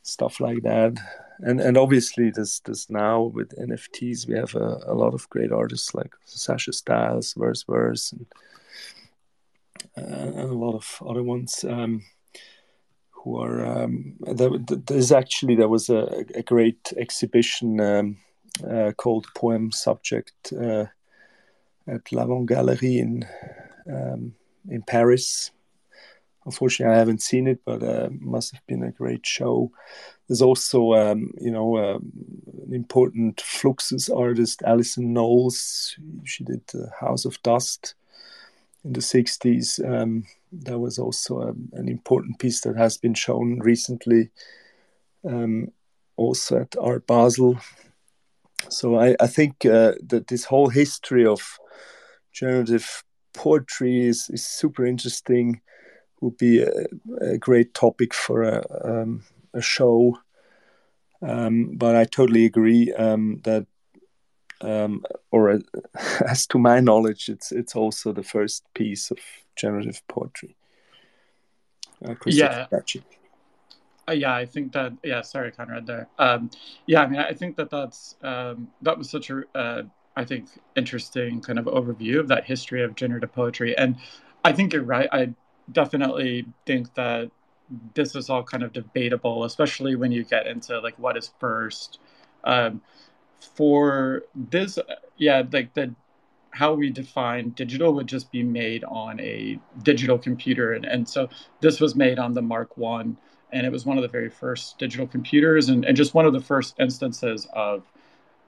[0.03, 0.97] stuff like that.
[1.39, 5.51] And and obviously, this there's now with NFTs we have a, a lot of great
[5.51, 8.25] artists like Sasha Stiles, Verse Verse, and,
[9.97, 11.63] uh, and a lot of other ones.
[11.63, 12.03] Um,
[13.11, 18.17] who are um, there, there's actually there was a, a great exhibition um,
[18.67, 20.85] uh, called Poem Subject uh,
[21.87, 23.25] at L'Avant Galerie in
[23.91, 24.33] um,
[24.69, 25.51] in Paris.
[26.47, 29.69] Unfortunately, I haven't seen it, but uh, must have been a great show.
[30.27, 32.09] There's also, um, you know, um,
[32.65, 35.97] an important Fluxus artist, Alison Knowles.
[36.23, 37.95] She did the House of Dust
[38.85, 39.85] in the 60s.
[39.85, 44.29] Um, that was also a, um, an important piece that has been shown recently,
[45.27, 45.73] um,
[46.15, 47.59] also at Art Basel.
[48.69, 51.59] So I, I think uh, that this whole history of
[52.31, 55.59] generative poetry is, is super interesting.
[56.21, 56.71] Would be a,
[57.21, 60.19] a great topic for a, um, a show.
[61.21, 63.65] Um, but I totally agree um, that,
[64.61, 65.59] um, or uh,
[66.27, 69.17] as to my knowledge, it's it's also the first piece of
[69.55, 70.55] generative poetry.
[72.03, 72.67] Uh, yeah.
[74.09, 74.93] Uh, yeah, I think that.
[75.03, 75.85] Yeah, sorry, Conrad.
[75.85, 76.07] There.
[76.17, 76.49] Um,
[76.85, 79.83] yeah, I mean, I think that that's um, that was such a uh,
[80.17, 83.77] I think, interesting kind of overview of that history of generative poetry.
[83.77, 83.97] And
[84.43, 85.07] I think you're right.
[85.11, 85.29] I
[85.71, 87.31] definitely think that
[87.93, 91.99] this is all kind of debatable, especially when you get into like what is first.
[92.43, 92.81] Um,
[93.39, 94.79] for this,
[95.17, 95.93] yeah, like the
[96.51, 101.29] how we define digital would just be made on a digital computer, and and so
[101.61, 103.17] this was made on the Mark One,
[103.51, 106.33] and it was one of the very first digital computers, and, and just one of
[106.33, 107.83] the first instances of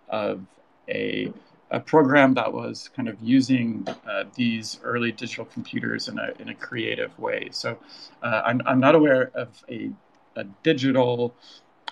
[0.09, 0.45] of
[0.87, 1.31] a
[1.71, 6.49] a program that was kind of using uh, these early digital computers in a, in
[6.49, 7.49] a creative way.
[7.51, 7.77] So
[8.23, 9.91] uh, I'm, I'm not aware of a,
[10.35, 11.33] a digital,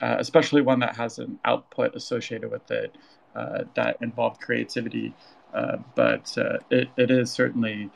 [0.02, 2.96] uh, especially one that has an output associated with it
[3.36, 5.14] uh, that involved creativity.
[5.54, 7.90] Uh, but uh, it, it is certainly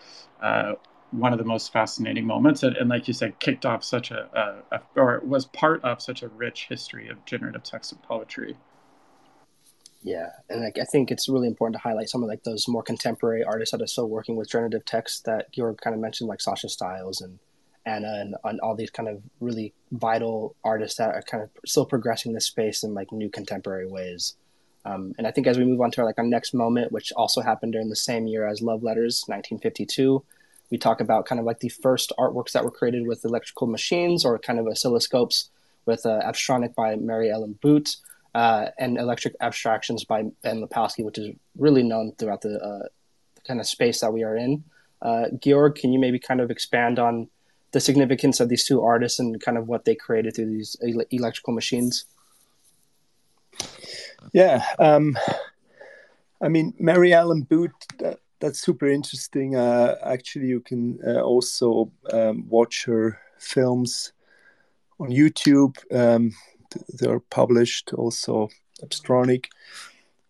[1.12, 2.64] one of the most fascinating moments.
[2.64, 6.02] And, and, like you said, kicked off such a, a, a, or was part of
[6.02, 8.56] such a rich history of generative text and poetry.
[10.04, 12.82] Yeah, and like I think it's really important to highlight some of like those more
[12.82, 16.42] contemporary artists that are still working with generative text that Georg kind of mentioned, like
[16.42, 17.38] Sasha Stiles and
[17.86, 21.86] Anna and, and all these kind of really vital artists that are kind of still
[21.86, 24.36] progressing this space in like new contemporary ways.
[24.86, 27.12] Um, and I think as we move on to our, like our next moment, which
[27.16, 30.24] also happened during the same year as Love Letters, 1952,
[30.72, 34.26] we talk about kind of like the first artworks that were created with electrical machines
[34.26, 35.50] or kind of oscilloscopes
[35.86, 37.98] with uh, Abstronic by Mary Ellen Bute
[38.34, 42.88] uh, and Electric Abstractions by Ben Laposky, which is really known throughout the, uh,
[43.36, 44.64] the kind of space that we are in.
[45.02, 47.28] Uh, Georg, can you maybe kind of expand on
[47.72, 51.06] the significance of these two artists and kind of what they created through these el-
[51.12, 52.06] electrical machines?
[54.34, 55.18] Yeah, um,
[56.42, 59.56] I mean, Mary Ellen Bute, that, that's super interesting.
[59.56, 64.14] Uh, actually, you can uh, also um, watch her films
[65.00, 65.78] on YouTube.
[65.94, 66.34] Um,
[66.90, 68.50] they're published also
[68.84, 69.46] Abstronic.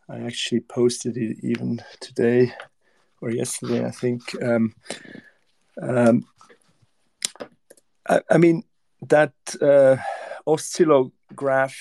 [0.10, 2.54] I actually posted it even today
[3.22, 4.22] or yesterday, I think.
[4.42, 4.76] Um,
[5.82, 6.26] um,
[8.08, 8.64] I, I, mean,
[9.08, 9.98] that uh,
[10.46, 11.76] oscillograph,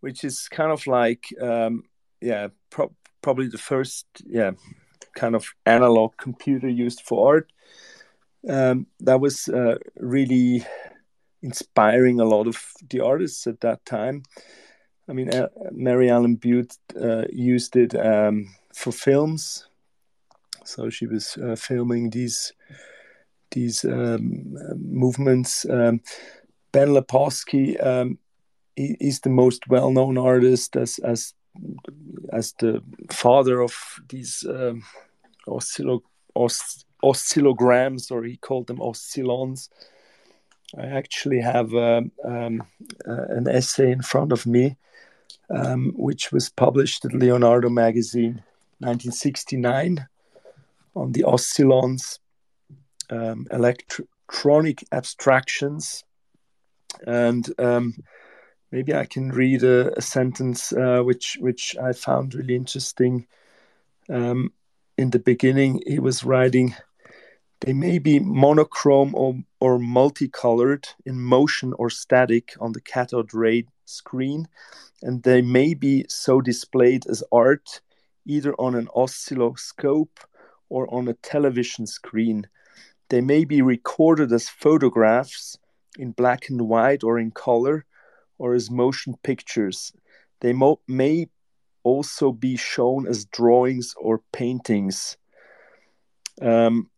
[0.00, 1.84] which is kind of like, um,
[2.20, 4.52] yeah, pro- probably the first, yeah,
[5.14, 7.52] kind of analog computer used for art.
[8.48, 10.64] Um, that was uh, really
[11.44, 14.22] inspiring a lot of the artists at that time.
[15.08, 19.68] I mean, uh, Mary Ellen Bute uh, used it um, for films,
[20.64, 22.52] so she was uh, filming these
[23.50, 25.66] these um, movements.
[25.68, 26.00] Um,
[26.72, 28.18] ben Laposky um,
[28.76, 31.34] he, he's the most well-known artist as as
[32.32, 33.74] as the father of
[34.08, 34.82] these um,
[35.46, 36.02] oscillo-
[36.34, 39.68] os- oscillograms, or he called them oscillons.
[40.78, 42.62] I actually have um, um,
[43.06, 44.76] uh, an essay in front of me,
[45.50, 48.42] um, which was published at Leonardo magazine,
[48.78, 50.06] 1969,
[50.96, 52.18] on the oscillons,
[53.10, 56.04] um, electronic abstractions.
[57.06, 57.94] And um,
[58.72, 63.26] maybe I can read a, a sentence uh, which which I found really interesting.
[64.08, 64.52] Um,
[64.96, 66.74] in the beginning, he was writing,
[67.60, 73.66] "They may be monochrome or, or multicolored in motion or static on the cathode ray
[73.84, 74.48] screen,
[75.02, 77.80] and they may be so displayed as art,
[78.26, 80.20] either on an oscilloscope
[80.68, 82.48] or on a television screen."
[83.10, 85.58] They may be recorded as photographs
[85.98, 87.84] in black and white or in color
[88.38, 89.92] or as motion pictures.
[90.40, 91.28] They mo- may
[91.82, 95.16] also be shown as drawings or paintings.
[96.40, 96.90] Um,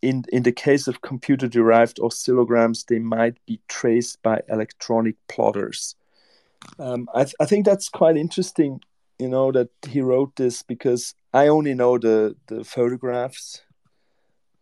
[0.00, 5.94] in, in the case of computer derived oscillograms, they might be traced by electronic plotters.
[6.78, 8.80] Um, I, th- I think that's quite interesting,
[9.18, 13.62] you know, that he wrote this because I only know the, the photographs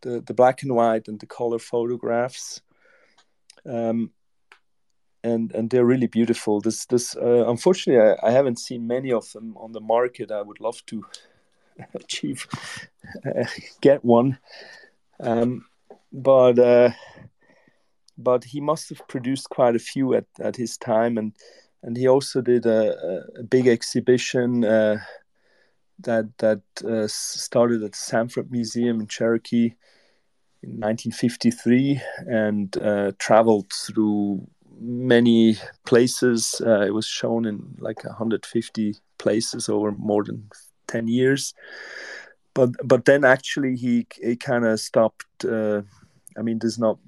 [0.03, 2.61] the, the black and white and the color photographs.
[3.67, 4.11] Um,
[5.23, 6.63] and and they're really beautiful.
[6.63, 10.31] This this uh, unfortunately I, I, haven't seen many of them on the market.
[10.31, 11.05] I would love to
[11.95, 12.49] achieve
[13.27, 13.45] uh,
[13.83, 14.39] get one,
[15.23, 15.65] um,
[16.13, 16.91] but uh,
[18.19, 21.33] but he must have produced quite a few at, at his time, and
[21.83, 24.99] and he also did a, a big exhibition uh,
[26.01, 29.75] that that uh, started at Sanford Museum in Cherokee
[30.63, 34.47] in 1953 and uh, traveled through
[34.79, 35.57] many
[35.87, 36.61] places.
[36.65, 40.49] Uh, it was shown in like 150 places over more than
[40.89, 41.55] 10 years.
[42.55, 45.45] But but then actually he he kind of stopped.
[45.45, 45.83] Uh,
[46.37, 46.99] I mean, there's not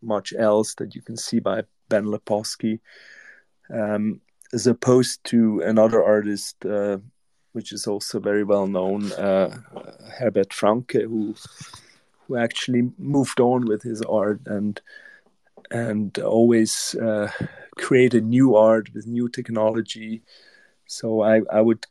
[0.00, 2.80] much else that you can see by Ben Laposky,
[3.72, 4.20] um,
[4.52, 6.98] as opposed to another artist, uh,
[7.52, 9.56] which is also very well known, uh,
[10.18, 11.34] Herbert Franke, who
[12.26, 14.80] who actually moved on with his art and
[15.70, 17.30] and always uh,
[17.76, 20.22] created new art with new technology.
[20.86, 21.86] So I, I would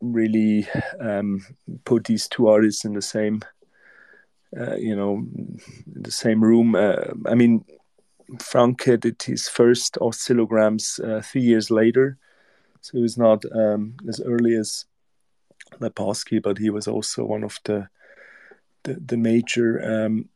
[0.00, 0.68] really
[1.00, 1.44] um,
[1.84, 3.40] put these two artists in the same,
[4.58, 5.24] uh, you know,
[5.86, 6.74] the same room.
[6.74, 7.64] Uh, I mean,
[8.40, 12.18] Franke did his first oscillograms uh, three years later,
[12.80, 14.86] so he was not um, as early as
[15.80, 17.88] Laposky, but he was also one of the
[18.84, 20.28] the, the major um,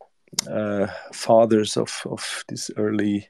[0.50, 3.28] uh, fathers of, of this early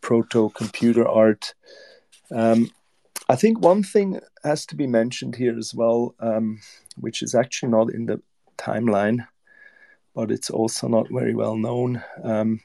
[0.00, 1.54] proto computer art.
[2.30, 2.70] Um,
[3.28, 6.60] I think one thing has to be mentioned here as well, um,
[6.96, 8.20] which is actually not in the
[8.58, 9.26] timeline,
[10.14, 12.02] but it's also not very well known.
[12.22, 12.60] Um,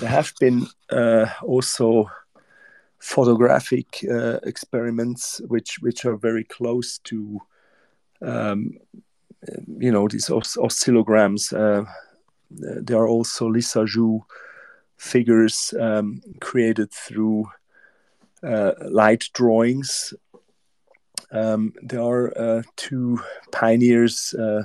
[0.00, 2.10] there have been uh, also
[2.98, 7.40] photographic uh, experiments which which are very close to
[8.20, 8.72] um,
[9.78, 11.52] you know these oscillograms.
[11.52, 11.84] Uh,
[12.50, 14.20] there are also Lissajous
[14.96, 17.46] figures um, created through
[18.42, 20.14] light drawings.
[21.32, 23.20] Um, there are uh, two
[23.52, 24.62] pioneers, uh,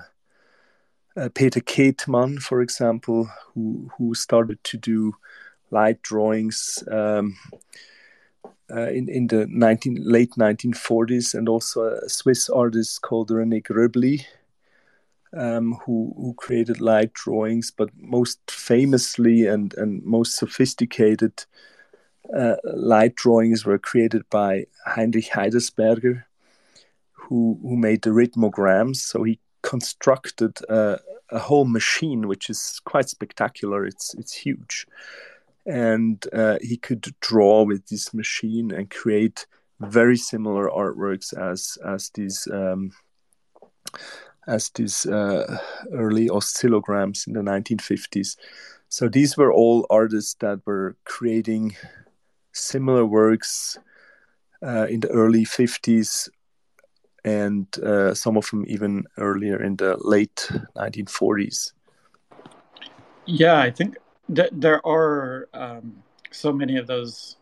[1.15, 5.15] uh, Peter Keetman, for example, who who started to do
[5.71, 7.37] light drawings um,
[8.71, 14.25] uh, in in the 19, late 1940s, and also a Swiss artist called René Gröbli,
[15.33, 21.45] um, who who created light drawings, but most famously and and most sophisticated
[22.33, 26.23] uh, light drawings were created by Heinrich Heidersberger,
[27.11, 28.97] who who made the rhythmograms.
[28.97, 33.85] So he constructed a, a whole machine, which is quite spectacular.
[33.85, 34.87] It's it's huge,
[35.65, 39.45] and uh, he could draw with this machine and create
[39.79, 42.47] very similar artworks as as these.
[42.51, 42.91] Um,
[44.47, 45.57] as these uh,
[45.91, 48.37] early oscillograms in the 1950s.
[48.89, 51.75] So these were all artists that were creating
[52.55, 53.77] similar works
[54.65, 56.29] uh, in the early 50s
[57.23, 61.73] and uh, some of them even earlier in the late 1940s.
[63.25, 63.97] Yeah, I think
[64.29, 67.37] that there are um, so many of those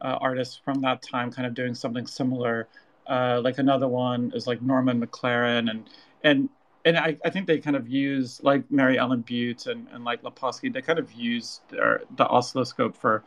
[0.00, 2.68] uh, artists from that time kind of doing something similar.
[3.08, 5.88] Uh, like another one is like Norman McLaren and
[6.24, 6.48] and
[6.84, 10.22] and I, I think they kind of use like Mary Ellen Bute and, and like
[10.22, 13.24] Laposky, they kind of use their the oscilloscope for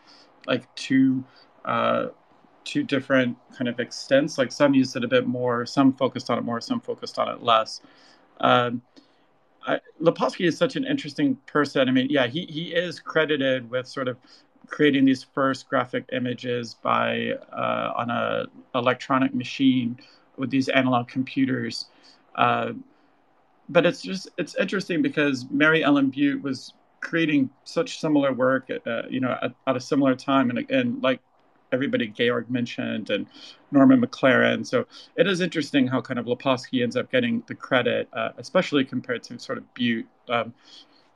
[0.48, 1.24] like two
[1.66, 2.08] uh,
[2.64, 4.38] two different kind of extents.
[4.38, 7.30] Like some used it a bit more, some focused on it more, some focused on
[7.30, 7.82] it less.
[8.40, 8.82] Um,
[9.68, 9.80] I,
[10.40, 11.90] is such an interesting person.
[11.90, 14.18] I mean, yeah, he he is credited with sort of
[14.68, 20.00] creating these first graphic images by uh, on a electronic machine
[20.38, 21.88] with these analog computers.
[22.36, 22.74] Uh,
[23.68, 29.04] but it's just it's interesting because Mary Ellen Bute was creating such similar work, uh,
[29.10, 31.22] you know, at, at, a similar time, and and like
[31.72, 33.28] everybody Georg mentioned and
[33.72, 34.66] Norman McLaren.
[34.66, 34.86] So
[35.16, 39.24] it is interesting how kind of Laposky ends up getting the credit, uh, especially compared
[39.24, 40.08] to sort of Bute.
[40.30, 40.54] Um,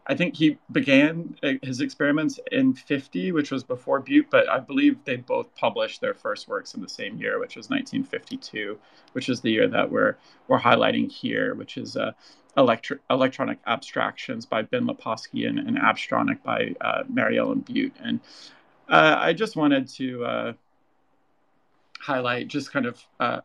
[0.06, 4.60] I think he began uh, his experiments in 50, which was before Bute, but I
[4.60, 8.78] believe they both published their first works in the same year, which was 1952,
[9.14, 12.12] which is the year that we're we're highlighting here, which is uh,
[12.58, 17.96] electri- electronic abstractions by Ben Laposky and, and Abstronic by uh, Mary Ellen Bute.
[18.04, 18.20] And
[18.90, 20.54] uh, I just wanted to uh,
[22.00, 23.42] highlight just kind of uh,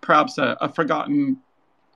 [0.00, 1.38] perhaps a, a, forgotten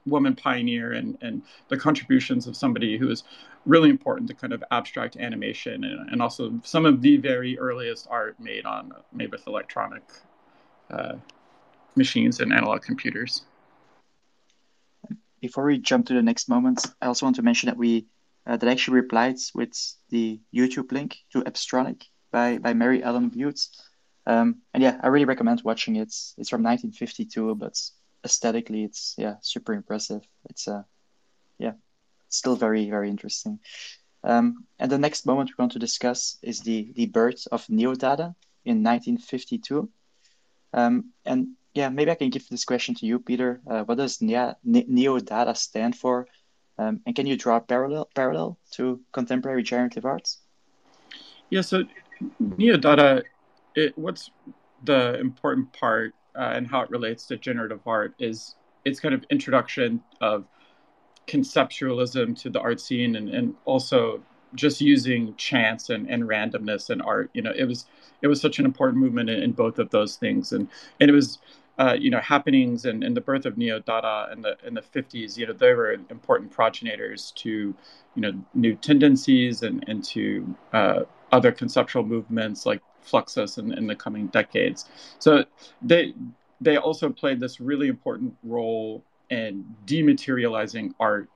[0.06, 3.24] woman pioneer and, and the contributions of somebody who is
[3.66, 8.06] really important to kind of abstract animation and, and also some of the very earliest
[8.10, 10.02] art made on made with electronic
[10.90, 11.14] uh,
[11.94, 13.42] machines and analog computers.
[15.40, 18.06] Before we jump to the next moment, I also want to mention that we
[18.46, 19.72] uh, that actually replied with
[20.08, 23.66] the YouTube link to Abstronic by by Mary Ellen Bute.
[24.26, 26.08] Um, and yeah, I really recommend watching it.
[26.38, 27.78] It's from 1952, but
[28.24, 30.22] aesthetically, it's yeah super impressive.
[30.48, 30.82] It's uh,
[31.58, 31.72] yeah,
[32.30, 33.60] still very very interesting.
[34.22, 38.34] Um, and the next moment we want to discuss is the the birth of Neodada
[38.64, 39.88] in 1952.
[40.72, 43.60] Um, and yeah, maybe I can give this question to you, Peter.
[43.66, 46.26] Uh, what does Neo, Neodada stand for?
[46.78, 50.38] Um, and can you draw a parallel parallel to contemporary generative arts?
[51.50, 51.84] Yeah, so
[52.40, 53.22] Neodada,
[53.74, 54.30] it, what's
[54.84, 58.54] the important part uh, and how it relates to generative art is
[58.84, 60.46] its kind of introduction of
[61.26, 64.20] conceptualism to the art scene and, and also
[64.54, 67.30] just using chance and, and randomness in art.
[67.34, 67.86] You know, it was
[68.22, 70.68] it was such an important movement in, in both of those things, and
[71.00, 71.38] and it was
[71.78, 74.82] uh, you know happenings and, and the birth of neo Dada in the in the
[74.82, 75.36] 50s.
[75.36, 77.74] You know, they were important progenitors to
[78.14, 81.00] you know new tendencies and and to uh,
[81.32, 84.86] other conceptual movements like Fluxus in, in the coming decades.
[85.18, 85.44] So
[85.80, 86.14] they
[86.60, 91.28] they also played this really important role in dematerializing art.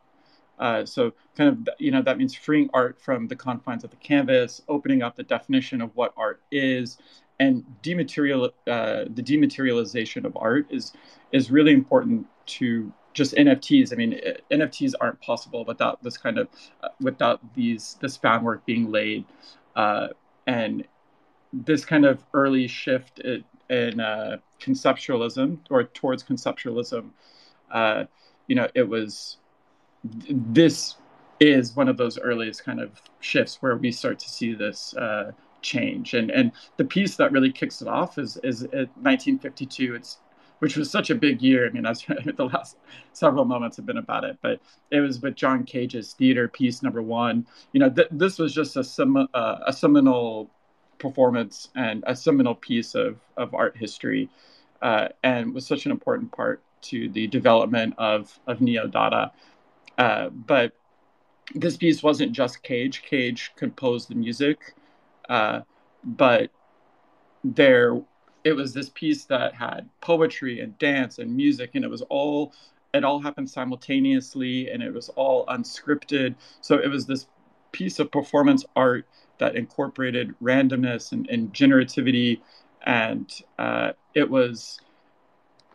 [0.59, 3.97] Uh, so kind of you know that means freeing art from the confines of the
[3.97, 6.99] canvas, opening up the definition of what art is,
[7.41, 10.93] and dematerial uh, the dematerialization of art is
[11.33, 13.93] is really important to just NFTs.
[13.93, 14.21] I mean,
[14.51, 16.49] NFTs aren't possible without this kind of
[16.83, 19.25] uh, without these this fan work being laid
[19.77, 20.09] uh,
[20.47, 20.87] and
[21.53, 27.11] this kind of early shift in, in uh, conceptualism or towards conceptualism,
[27.75, 28.05] uh,
[28.47, 29.37] you know, it was
[30.31, 30.97] this
[31.41, 35.33] is one of those earliest kind of shifts where we start to see this uh,
[35.63, 36.15] change.
[36.15, 39.95] And and the piece that really kicks it off is is 1952.
[39.97, 40.19] It's
[40.61, 41.67] which was such a big year.
[41.67, 42.77] I mean, as the last
[43.13, 44.61] several moments have been about it, but
[44.91, 47.47] it was with John Cage's theater piece number one.
[47.73, 50.51] You know, th- this was just a sem- uh, a seminal
[50.99, 54.31] performance and a seminal piece of of art history,
[54.81, 59.33] uh, and was such an important part to the development of of neo Dada.
[59.99, 60.73] Uh, but
[61.55, 63.03] this piece wasn't just Cage.
[63.03, 64.75] Cage composed the music,
[65.29, 65.61] uh,
[66.03, 66.51] but
[67.45, 68.01] there
[68.45, 72.53] it was this piece that had poetry and dance and music and it was all
[72.93, 77.27] it all happened simultaneously and it was all unscripted so it was this
[77.73, 79.07] piece of performance art
[79.39, 82.41] that incorporated randomness and, and generativity
[82.87, 84.81] and uh, it was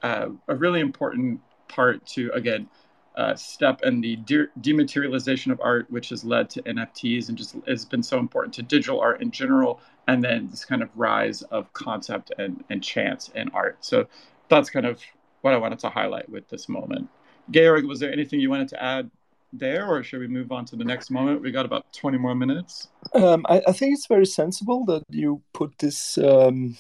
[0.04, 2.68] uh, a really important part to again
[3.16, 7.56] uh, step in the de- dematerialization of art, which has led to NFTs and just
[7.68, 11.42] has been so important to digital art in general, and then this kind of rise
[11.44, 13.78] of concept and, and chance in art.
[13.82, 14.08] So
[14.48, 15.02] that's kind of
[15.42, 17.10] what I wanted to highlight with this moment.
[17.52, 19.10] Georg, was there anything you wanted to add
[19.52, 21.42] there, or should we move on to the next moment?
[21.42, 22.88] We got about 20 more minutes.
[23.14, 26.78] Um, I, I, think it's very sensible that you put this um,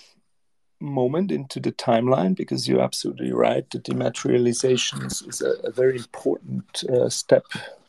[0.80, 3.70] moment into the timeline because you're absolutely right.
[3.70, 7.46] The dematerialization is, a, a, very important uh, step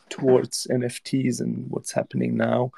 [0.09, 2.72] towards NFTs and what's happening now.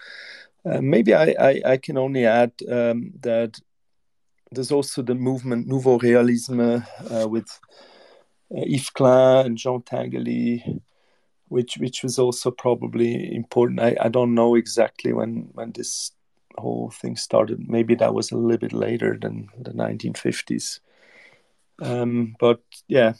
[0.64, 3.58] Uh, maybe I, I, I, can only add um, that
[4.52, 7.48] there's also the movement Nouveau Realisme uh, with
[8.54, 10.80] uh, Yves Klein and Jean Tinguely,
[11.48, 13.80] which which was also probably important.
[13.80, 16.12] I, I don't know exactly when when this
[16.58, 17.68] whole thing started.
[17.68, 20.80] Maybe that was a little bit later than the 1950s.
[21.80, 23.14] Um, but yeah,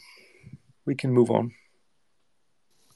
[0.85, 1.53] we can move on.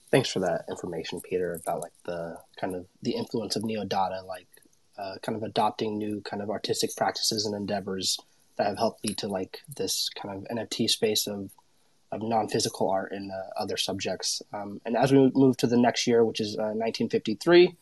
[0.09, 4.21] Thanks for that information, Peter, about like the kind of the influence of neo Dada,
[4.25, 4.47] like
[4.97, 8.17] uh, kind of adopting new kind of artistic practices and endeavors
[8.55, 11.51] that have helped lead to like this kind of NFT space of
[12.13, 14.41] of non-physical art and uh, other subjects.
[14.53, 17.75] Um, and as we move to the next year, which is uh, 1953,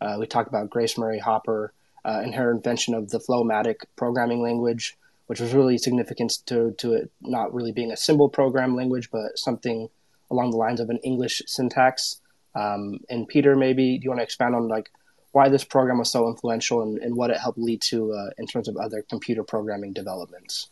[0.00, 1.72] Uh, we talk about Grace Murray Hopper
[2.04, 4.96] uh, and her invention of the FLOW-MATIC programming language,
[5.26, 9.38] which was really significant to, to it not really being a symbol program language, but
[9.38, 9.88] something
[10.30, 12.20] along the lines of an English syntax.
[12.54, 14.90] Um, and Peter, maybe do you want to expand on like
[15.32, 18.46] why this program was so influential and, and what it helped lead to uh, in
[18.46, 20.68] terms of other computer programming developments?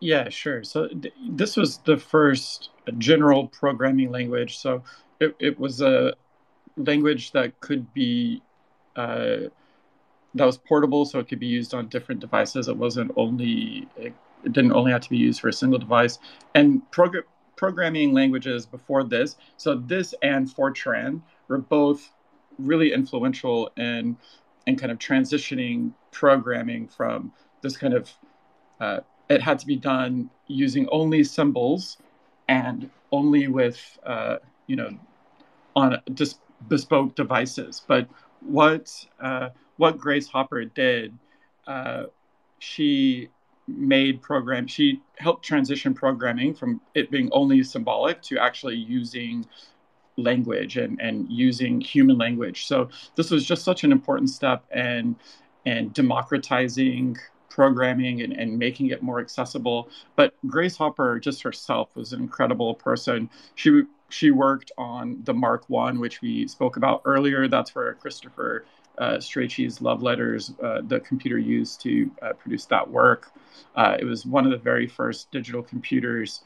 [0.00, 0.62] Yeah, sure.
[0.62, 4.58] So th- this was the first general programming language.
[4.58, 4.82] So
[5.20, 6.14] it, it was a
[6.76, 8.42] language that could be
[8.96, 9.48] uh,
[10.34, 12.68] that was portable, so it could be used on different devices.
[12.68, 16.18] It wasn't only it, didn't only have to be used for a single device.
[16.54, 17.24] And prog-
[17.56, 22.12] programming languages before this, so this and Fortran were both
[22.58, 24.16] really influential in
[24.66, 27.32] in kind of transitioning programming from
[27.62, 28.10] this kind of
[28.80, 31.98] uh, it had to be done using only symbols
[32.48, 34.36] and only with uh,
[34.66, 34.90] you know
[35.74, 37.82] on just bespoke devices.
[37.86, 38.08] But
[38.46, 41.16] what uh, what Grace Hopper did,
[41.66, 42.04] uh,
[42.58, 43.28] she
[43.68, 44.66] made program.
[44.66, 49.44] She helped transition programming from it being only symbolic to actually using
[50.16, 52.66] language and, and using human language.
[52.66, 55.16] So this was just such an important step and
[55.66, 57.16] and democratizing
[57.48, 59.88] programming and, and making it more accessible.
[60.14, 63.30] But Grace Hopper just herself was an incredible person.
[63.56, 67.48] She she worked on the Mark One, which we spoke about earlier.
[67.48, 68.64] That's where Christopher
[68.98, 73.30] uh, Strachey's love letters, uh, the computer used to uh, produce that work.
[73.74, 76.40] Uh, it was one of the very first digital computers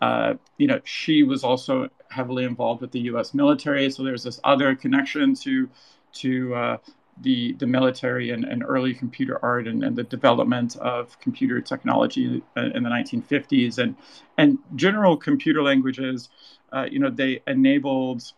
[0.00, 3.34] uh, you know, she was also heavily involved with the U.S.
[3.34, 5.68] military, so there's this other connection to
[6.14, 6.76] to uh,
[7.22, 12.42] the the military and, and early computer art and, and the development of computer technology
[12.56, 13.96] in the 1950s and
[14.36, 16.28] and general computer languages.
[16.74, 18.32] Uh, you know, they enabled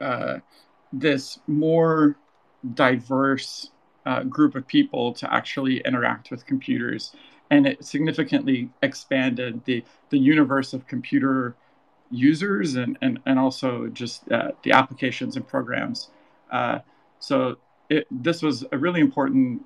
[0.00, 0.38] uh,
[0.92, 2.16] this more
[2.74, 3.70] diverse
[4.04, 7.12] uh, group of people to actually interact with computers
[7.50, 11.54] and it significantly expanded the the universe of computer
[12.10, 16.10] users and and, and also just uh, the applications and programs.
[16.50, 16.78] Uh,
[17.18, 17.56] so
[17.88, 19.62] it, this was a really important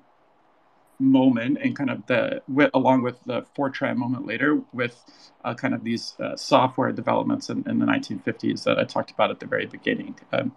[1.01, 5.03] moment and kind of the with, along with the Fortran moment later with
[5.43, 9.31] uh, kind of these uh, software developments in, in, the 1950s that I talked about
[9.31, 10.15] at the very beginning.
[10.31, 10.55] Um,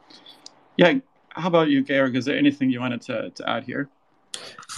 [0.77, 0.95] yeah,
[1.31, 2.17] how about you, Georg?
[2.17, 3.89] Is there anything you wanted to, to add here?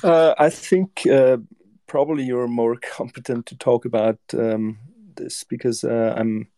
[0.02, 1.38] Uh, I think uh,
[1.86, 4.78] probably you're more competent to talk about um,
[5.16, 6.48] this because uh, I'm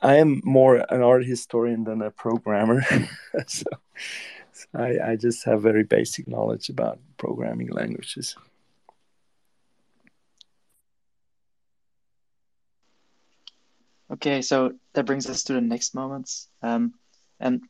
[0.00, 2.82] I, am more an art historian than a programmer,
[3.46, 3.64] so,
[4.74, 8.36] I, I just have very basic knowledge about programming languages.
[14.10, 16.48] Okay, so that brings us to the next moments.
[16.62, 16.94] Um,
[17.40, 17.62] and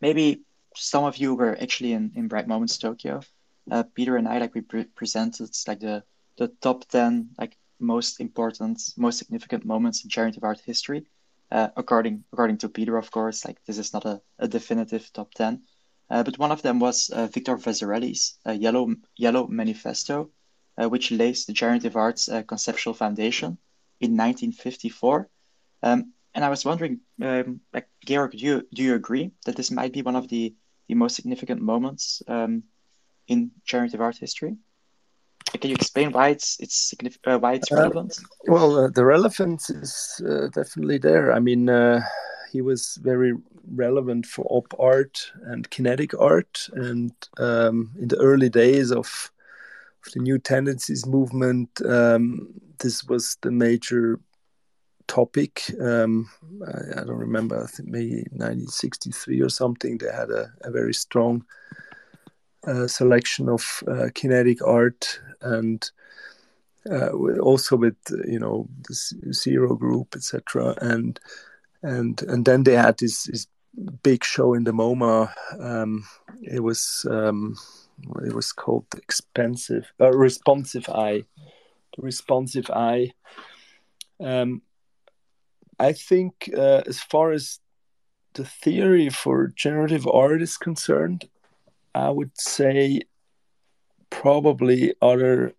[0.00, 0.42] maybe
[0.74, 3.22] some of you were actually in, in Bright Moments Tokyo
[3.70, 6.02] uh, Peter and I like we pre- presented like the
[6.38, 11.06] the top ten like most important, most significant moments in generative art history.
[11.50, 15.32] Uh, according according to Peter, of course, like this is not a, a definitive top
[15.34, 15.62] ten,
[16.10, 20.30] uh, but one of them was uh, Victor Vasarely's uh, Yellow Yellow Manifesto,
[20.78, 23.58] uh, which lays the generative arts uh, conceptual foundation
[24.00, 25.28] in 1954.
[25.82, 29.70] Um, and I was wondering, um, like Georg, do you do you agree that this
[29.70, 30.54] might be one of the
[30.88, 32.62] the most significant moments um,
[33.26, 34.56] in generative art history?
[35.60, 38.18] Can you explain why it's it's significant, uh, why it's relevant?
[38.46, 41.32] Well, uh, the relevance is uh, definitely there.
[41.32, 42.00] I mean, uh,
[42.50, 43.32] he was very
[43.74, 49.30] relevant for op art and kinetic art, and um, in the early days of,
[50.06, 54.20] of the New Tendencies movement, um, this was the major
[55.06, 55.64] topic.
[55.80, 56.28] Um,
[56.66, 57.62] I, I, don't remember.
[57.62, 59.98] I think maybe 1963 or something.
[59.98, 61.44] They had a, a very strong
[62.66, 65.88] uh, selection of uh, kinetic art and
[66.90, 68.94] uh, also with you know the
[69.32, 71.20] zero group etc and
[71.86, 73.46] and and then they had this, this
[74.02, 75.32] big show in the MoMA.
[75.58, 76.04] Um,
[76.42, 77.56] it was um,
[78.24, 81.24] it was called expensive uh, responsive eye.
[81.96, 83.12] The responsive eye.
[84.20, 84.62] Um,
[85.78, 87.60] I think uh, as far as
[88.34, 91.28] the theory for generative art is concerned,
[91.94, 93.02] I would say
[94.10, 95.52] probably other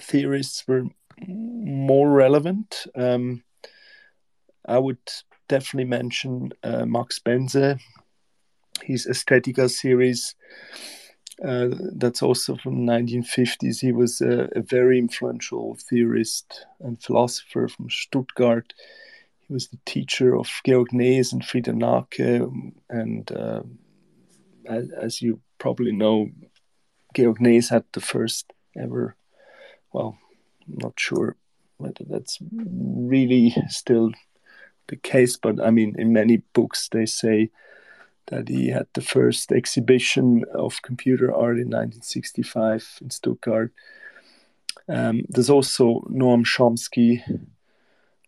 [0.00, 0.84] theorists were
[1.26, 2.86] more relevant.
[2.94, 3.44] Um,
[4.66, 4.98] I would
[5.48, 7.78] definitely mention uh, Max Bense,
[8.82, 10.34] his Aesthetica series.
[11.42, 13.80] Uh, that's also from the 1950s.
[13.80, 18.72] He was a, a, very influential theorist and philosopher from Stuttgart.
[19.40, 23.62] He was the teacher of Georg Nees and Frieder Nake, and uh,
[24.66, 26.28] as, as, you probably know,
[27.16, 29.16] Georg Nees had the first ever.
[29.92, 30.16] Well,
[30.68, 31.36] I'm not sure
[31.78, 34.12] whether that's really still
[34.88, 37.50] the case, but I mean, in many books they say
[38.26, 43.72] that he had the first exhibition of computer art in 1965 in Stuttgart.
[44.88, 47.22] Um, there's also Noam Chomsky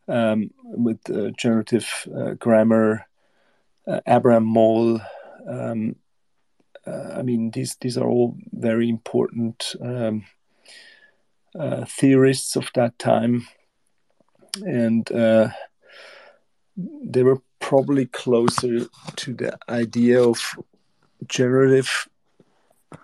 [0.09, 3.07] um, with uh, generative uh, grammar,
[3.87, 5.01] uh, Abraham Moles.
[5.49, 5.97] Um,
[6.87, 10.25] uh, I mean, these these are all very important um,
[11.59, 13.47] uh, theorists of that time,
[14.63, 15.49] and uh,
[16.77, 20.41] they were probably closer to the idea of
[21.27, 22.09] generative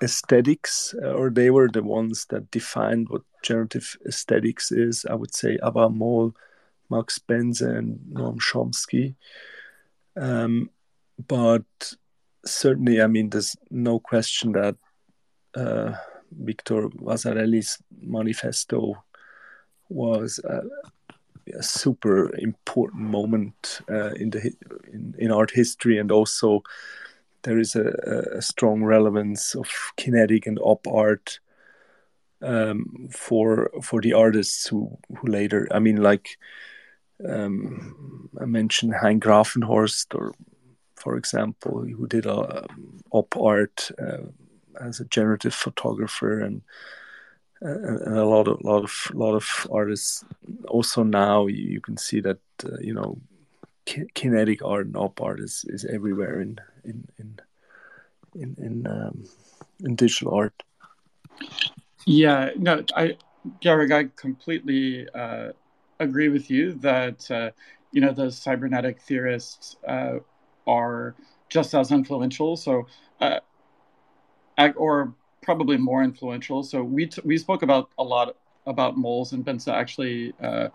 [0.03, 5.07] aesthetics, or they were the ones that defined what generative aesthetics is.
[5.09, 6.35] I would say Abraham Moles,
[6.91, 9.14] Max Bense, and Noam Chomsky.
[10.16, 10.71] Um,
[11.27, 11.64] but
[12.45, 14.77] certainly, I mean, there's no question that
[15.55, 15.95] uh,
[16.31, 19.03] Victor Vasarely's manifesto
[19.89, 20.62] was a,
[21.59, 24.53] a super important moment uh, in the
[24.92, 26.62] in, in art history, and also
[27.42, 27.86] there is a,
[28.36, 31.40] a strong relevance of kinetic and op art
[32.42, 36.38] um, for for the artists who who later, I mean, like
[37.28, 40.32] um, I mentioned Hein Gravenhorst, or
[40.96, 44.28] for example, who did a um, op art uh,
[44.80, 46.62] as a generative photographer, and,
[47.64, 50.24] uh, and a lot of lot of lot of artists.
[50.71, 53.18] Also now you can see that uh, you know
[53.85, 57.41] ki- kinetic art and op art is, is everywhere in in in
[58.35, 59.25] in in, um,
[59.81, 60.62] in digital art.
[62.07, 63.16] Yeah, no, I,
[63.61, 65.49] Georg, I completely uh,
[65.99, 67.51] agree with you that uh,
[67.93, 70.18] you know those cybernetic theorists uh,
[70.66, 71.14] are
[71.49, 72.57] just as influential.
[72.57, 72.87] So,
[73.21, 73.41] uh,
[74.77, 76.62] or probably more influential.
[76.62, 78.37] So we t- we spoke about a lot
[78.71, 80.68] about Moles and Bense actually uh,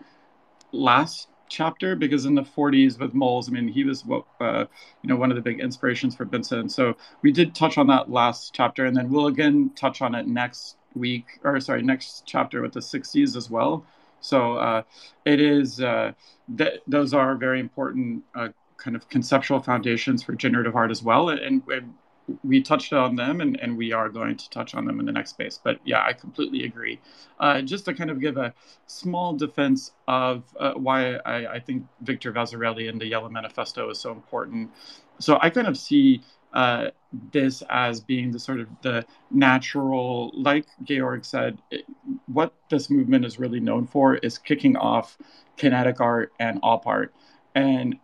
[0.72, 4.64] last chapter because in the 40s with Moles, I mean, he was what uh,
[5.02, 6.52] you know one of the big inspirations for Bense.
[6.52, 10.14] And so we did touch on that last chapter, and then we'll again touch on
[10.14, 13.84] it next week or sorry next chapter with the 60s as well.
[14.20, 14.82] So uh,
[15.24, 16.12] it is uh,
[16.56, 21.28] th- those are very important uh, kind of conceptual foundations for generative art as well,
[21.28, 21.94] and, and
[22.42, 25.12] we touched on them and, and we are going to touch on them in the
[25.12, 25.60] next space.
[25.62, 27.00] But yeah, I completely agree.
[27.38, 28.52] Uh, just to kind of give a
[28.86, 33.98] small defense of uh, why I, I, think Victor Vasarely and the Yellow Manifesto is
[33.98, 34.70] so important.
[35.18, 36.22] So I kind of see
[36.52, 36.90] uh,
[37.32, 41.84] this as being the sort of the natural, like Georg said, it,
[42.26, 45.18] what this movement is really known for is kicking off
[45.56, 47.14] kinetic art and op art.
[47.54, 47.96] And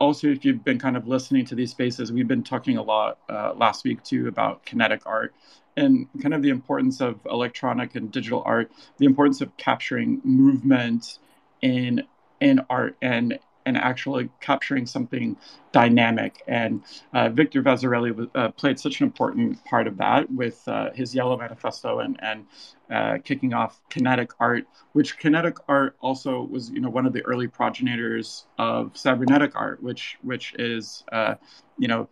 [0.00, 3.18] also, if you've been kind of listening to these spaces, we've been talking a lot
[3.28, 5.34] uh, last week too about kinetic art
[5.76, 11.18] and kind of the importance of electronic and digital art, the importance of capturing movement
[11.62, 12.04] in
[12.40, 15.36] in art and and actually capturing something
[15.72, 16.42] dynamic.
[16.46, 21.14] And uh, Victor Vasarely uh, played such an important part of that with uh, his
[21.14, 22.46] Yellow Manifesto and and
[22.90, 27.22] uh, kicking off kinetic art, which kinetic art also was you know one of the
[27.22, 31.34] early progenitors of cybernetic art, which which is uh,
[31.78, 32.08] you know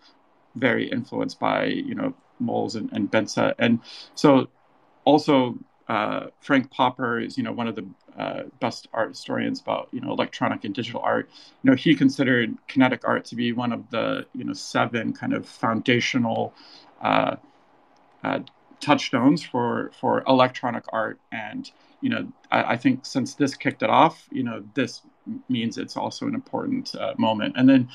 [0.54, 3.54] very influenced by you know Moles and, and Bense.
[3.58, 3.80] And
[4.14, 4.48] so
[5.04, 7.86] also uh, Frank Popper is, you know, one of the
[8.18, 11.30] uh, best art historians about, you know, electronic and digital art.
[11.62, 15.32] You know, he considered kinetic art to be one of the, you know, seven kind
[15.32, 16.54] of foundational
[17.00, 17.36] uh,
[18.22, 18.40] uh
[18.80, 21.18] touchstones for for electronic art.
[21.30, 25.02] And you know, I, I, think since this kicked it off, you know, this
[25.48, 27.54] means it's also an important uh, moment.
[27.56, 27.88] And then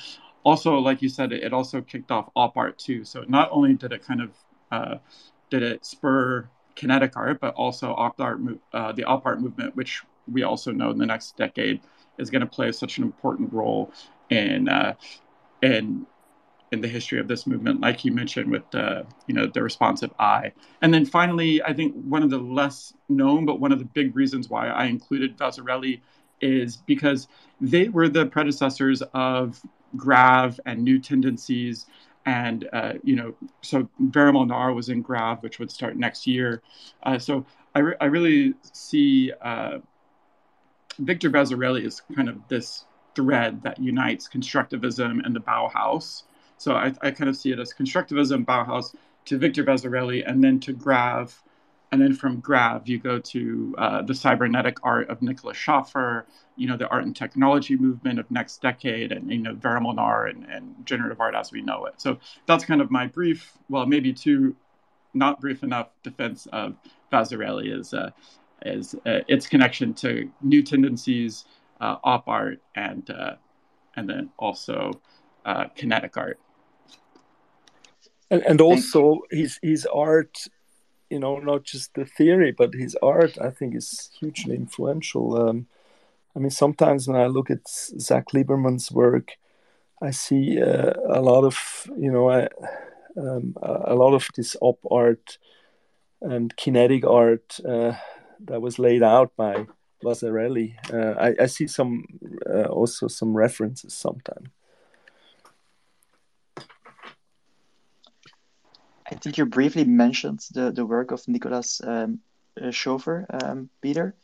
[0.43, 3.03] also, like you said, it also kicked off op art too.
[3.03, 4.32] So not only did it kind of
[4.72, 4.95] uh,
[5.49, 8.40] did it spur kinetic art, but also op art,
[8.74, 11.82] uh, the op art movement, which we also know in the next decade
[12.18, 13.92] is going to play such an important role
[14.30, 14.94] in uh,
[15.62, 16.06] in
[16.72, 20.12] in the history of this movement, like you mentioned with the you know the responsive
[20.20, 20.52] eye.
[20.82, 24.16] And then finally, I think one of the less known, but one of the big
[24.16, 26.02] reasons why I included Vasarely
[26.42, 27.28] is because
[27.60, 29.62] they were the predecessors of
[29.96, 31.86] GRAV and New Tendencies
[32.28, 36.62] and uh, you know, so Vera Molnar was in GRAV, which would start next year.
[37.04, 39.78] Uh, so I, re- I really see uh,
[41.00, 42.84] Victor Vasarely as kind of this
[43.16, 46.24] thread that unites constructivism and the Bauhaus.
[46.58, 48.94] So I, I kind of see it as constructivism, Bauhaus
[49.26, 51.34] to Victor Vasarely, and then to GRAV,
[51.92, 56.24] and then from GRAV, you go to uh, the cybernetic art of Nicolas Schöffer,
[56.58, 60.26] you know, the art and technology movement of next decade, and you know, Vera Molnar
[60.26, 61.94] and, and generative art as we know it.
[61.98, 64.56] So that's kind of my brief, well, maybe too,
[65.14, 66.76] not brief enough defense of
[67.12, 68.12] Vasarely is uh,
[68.66, 71.46] is uh, its connection to new tendencies,
[71.80, 73.36] uh, op art, and uh,
[73.96, 74.92] and then also
[75.46, 76.38] uh, kinetic art.
[78.30, 80.38] And, and also his his art
[81.10, 85.68] you know not just the theory but his art i think is hugely influential um,
[86.36, 89.34] i mean sometimes when i look at zach lieberman's work
[90.01, 92.47] i see uh, a lot of you know I,
[93.18, 95.38] um, a lot of this op art
[96.22, 97.93] and kinetic art uh,
[98.45, 99.66] that was laid out by
[100.03, 100.76] Vasarely.
[100.93, 102.05] Uh, I, I, see some
[102.47, 104.49] uh, also some references sometimes
[109.18, 112.20] I think you briefly mentioned the, the work of Nicolas um,
[112.55, 114.15] uh, Schöffer, um, Peter.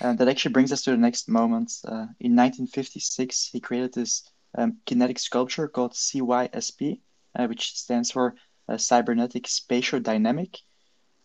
[0.00, 1.72] And that actually brings us to the next moment.
[1.84, 7.00] Uh, in 1956, he created this um, kinetic sculpture called CYSP,
[7.34, 8.36] uh, which stands for
[8.68, 10.58] uh, Cybernetic Spatial Dynamic.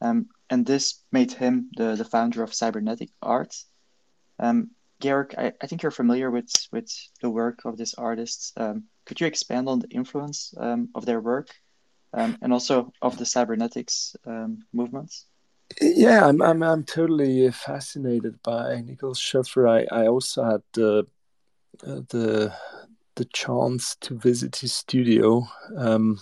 [0.02, 3.56] Um, and this made him the, the founder of cybernetic art.
[4.40, 6.92] Um, Georg, I, I think you're familiar with, with
[7.22, 8.54] the work of this artist.
[8.58, 11.50] Um, could you expand on the influence um, of their work
[12.14, 15.26] um, and also of the cybernetics um, movements?
[15.82, 19.68] Yeah, I'm, I'm, I'm totally fascinated by Nicolas Schöffer.
[19.68, 21.08] I, I also had the,
[21.86, 22.54] uh, the,
[23.16, 25.48] the chance to visit his studio
[25.78, 26.20] um,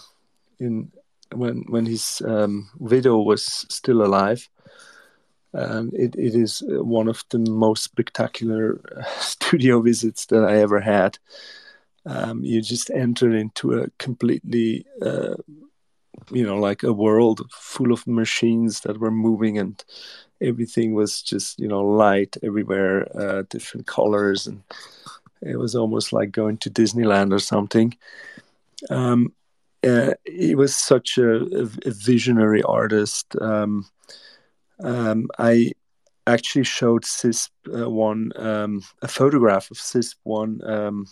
[0.59, 0.91] in
[1.33, 4.49] when when his um, widow was still alive.
[5.53, 10.79] Um, it, it is one of the most spectacular uh, studio visits that I ever
[10.79, 11.17] had.
[12.05, 15.35] Um, you just enter into a completely uh,
[16.31, 19.83] you know like a world full of machines that were moving and
[20.41, 24.47] everything was just you know light everywhere uh, different colors.
[24.47, 24.63] And
[25.41, 27.95] it was almost like going to disneyland or something.
[28.89, 29.33] Um,
[29.83, 31.43] uh, he was such a,
[31.85, 33.35] a visionary artist.
[33.41, 33.85] Um,
[34.83, 35.71] um, i
[36.27, 41.05] actually showed CYSP uh, one um, a photograph of CYSP one um,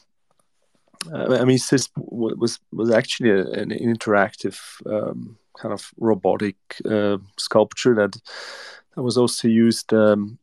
[1.08, 7.96] I mean, CYSP was was actually a, an interactive um, kind of robotic uh, sculpture
[7.96, 8.18] that
[8.96, 10.40] that was also used, um,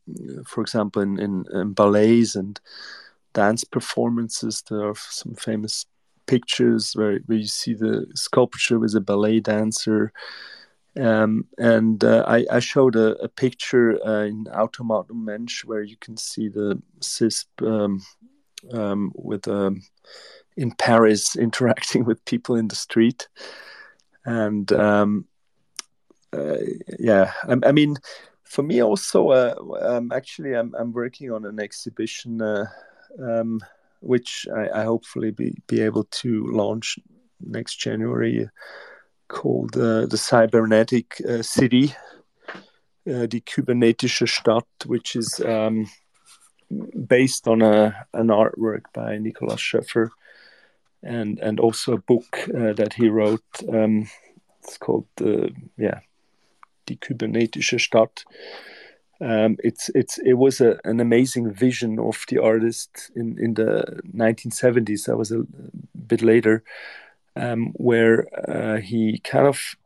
[0.47, 2.61] for example, in, in, in, ballets and
[3.35, 4.63] dance performances.
[4.69, 5.85] There are some famous
[6.27, 10.13] pictures where, where you see the sculpture with a ballet dancer.
[10.99, 15.83] Um, and uh, I, I, showed a, a picture uh, in Automat und Mensch where
[15.83, 18.03] you can see the CYSP um,
[18.73, 19.83] um, with a um,
[20.57, 23.29] in Paris interacting with people in the street.
[24.25, 25.27] And um,
[26.33, 26.57] uh,
[26.99, 27.97] yeah, I, I, mean,
[28.45, 32.67] for me also, uh, um, actually, I'm, I'm working on an exhibition uh,
[33.23, 33.61] um,
[34.01, 36.99] which I, I, hopefully be, be able to launch
[37.41, 38.49] next January
[39.29, 41.95] called uh, the Cybernetic uh, City,
[43.09, 45.87] uh, die Kybernetische Stadt, which is um,
[47.07, 50.11] based on a, an artwork by Nicolas Schöffer
[51.07, 53.45] and and also a book uh, that he wrote.
[53.73, 54.09] Um,
[54.63, 55.49] it's called uh,
[55.79, 56.01] yeah,
[56.87, 58.25] Die Kybernetische Stadt.
[59.21, 64.03] Um, it's it's it was a, an amazing vision of the artist in in the
[64.15, 65.07] 1970s.
[65.07, 65.45] That was a
[66.07, 66.63] bit later,
[67.37, 69.77] um, where uh, he kind of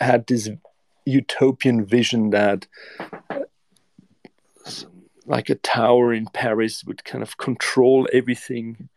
[0.00, 0.48] had this
[1.04, 2.66] utopian vision that
[3.30, 3.40] uh,
[5.26, 8.88] like a tower in Paris would kind of control everything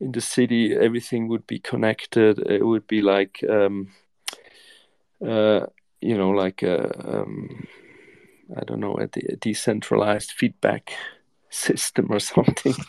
[0.00, 2.38] in the city everything would be connected.
[2.38, 3.88] It would be like um,
[5.26, 5.66] uh,
[6.00, 7.66] you know like a, um,
[8.56, 10.92] i don't know a, de- a, decentralized feedback
[11.50, 12.74] system or something.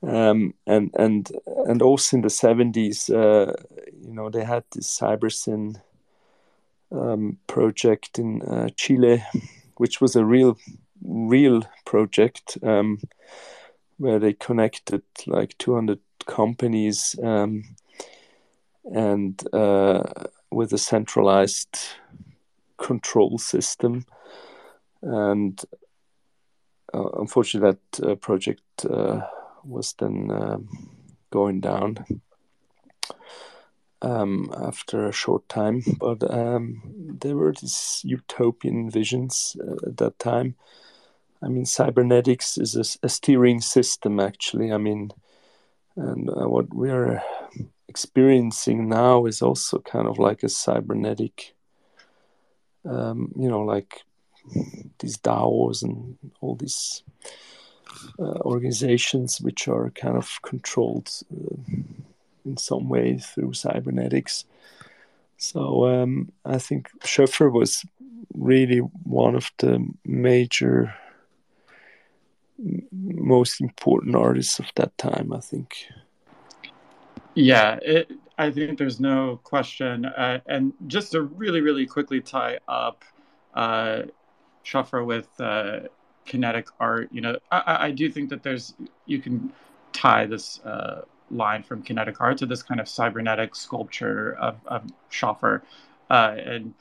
[0.00, 1.28] Um, and and
[1.66, 3.52] and also in the 70s uh,
[4.00, 5.82] you know they had this cybersyn
[6.92, 9.24] um, project in uh, chile
[9.78, 10.56] which was a real
[11.02, 12.58] real project.
[12.62, 13.00] Um,
[13.98, 17.64] where they connected like 200 companies um,
[18.84, 20.02] and uh,
[20.50, 21.78] with a centralized
[22.78, 24.06] control system.
[25.02, 25.60] And
[26.94, 29.20] uh, unfortunately, that uh, project uh,
[29.64, 30.90] was then um,
[31.30, 32.04] going down
[34.02, 35.82] um, after a short time.
[35.98, 36.82] But um,
[37.20, 40.54] there were these utopian visions uh, at that time.
[41.42, 44.72] I mean, cybernetics is a, a steering system, actually.
[44.72, 45.12] I mean,
[45.96, 47.22] and uh, what we are
[47.88, 51.54] experiencing now is also kind of like a cybernetic
[52.88, 54.02] um, you know, like
[54.98, 57.02] these DAOs and all these
[58.18, 61.56] uh, organizations which are kind of controlled uh,
[62.44, 64.44] in some way through cybernetics.
[65.36, 67.84] So um, I think Schöffer was
[68.34, 70.94] really one of the major,
[72.58, 75.32] most important artists of that time.
[75.32, 75.76] I think.
[77.34, 80.04] Yeah, it, I think there's no question.
[80.06, 83.04] Uh, and just to really, really quickly tie up
[83.54, 84.02] uh,
[84.92, 85.80] with uh,
[86.24, 88.74] kinetic art, you know, I, I, do think that there's
[89.06, 89.52] you can
[89.92, 94.84] tie this uh, line from kinetic art to this kind of cybernetic sculpture of, of
[95.10, 95.62] Schöffer,
[96.10, 96.74] uh, and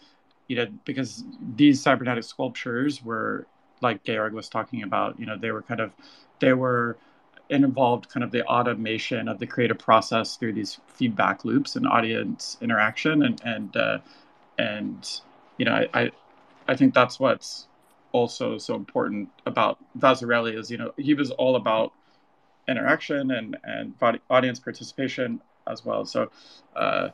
[0.48, 1.24] you know, because
[1.56, 3.48] these cybernetic sculptures were
[3.82, 5.92] like Georg was talking about, you know, they were kind of
[6.40, 6.98] they were
[7.50, 12.58] involved kind of the automation of the creative process through these feedback loops and audience
[12.62, 13.24] interaction.
[13.24, 14.00] And and uh,
[14.58, 15.22] and
[15.58, 16.12] you know I, I,
[16.68, 17.68] I think that's what's
[18.12, 21.94] also so important about Vasarely is you know he was all about
[22.68, 23.94] interaction and and
[24.30, 26.06] audience participation as well.
[26.06, 26.32] So
[26.76, 27.10] uh,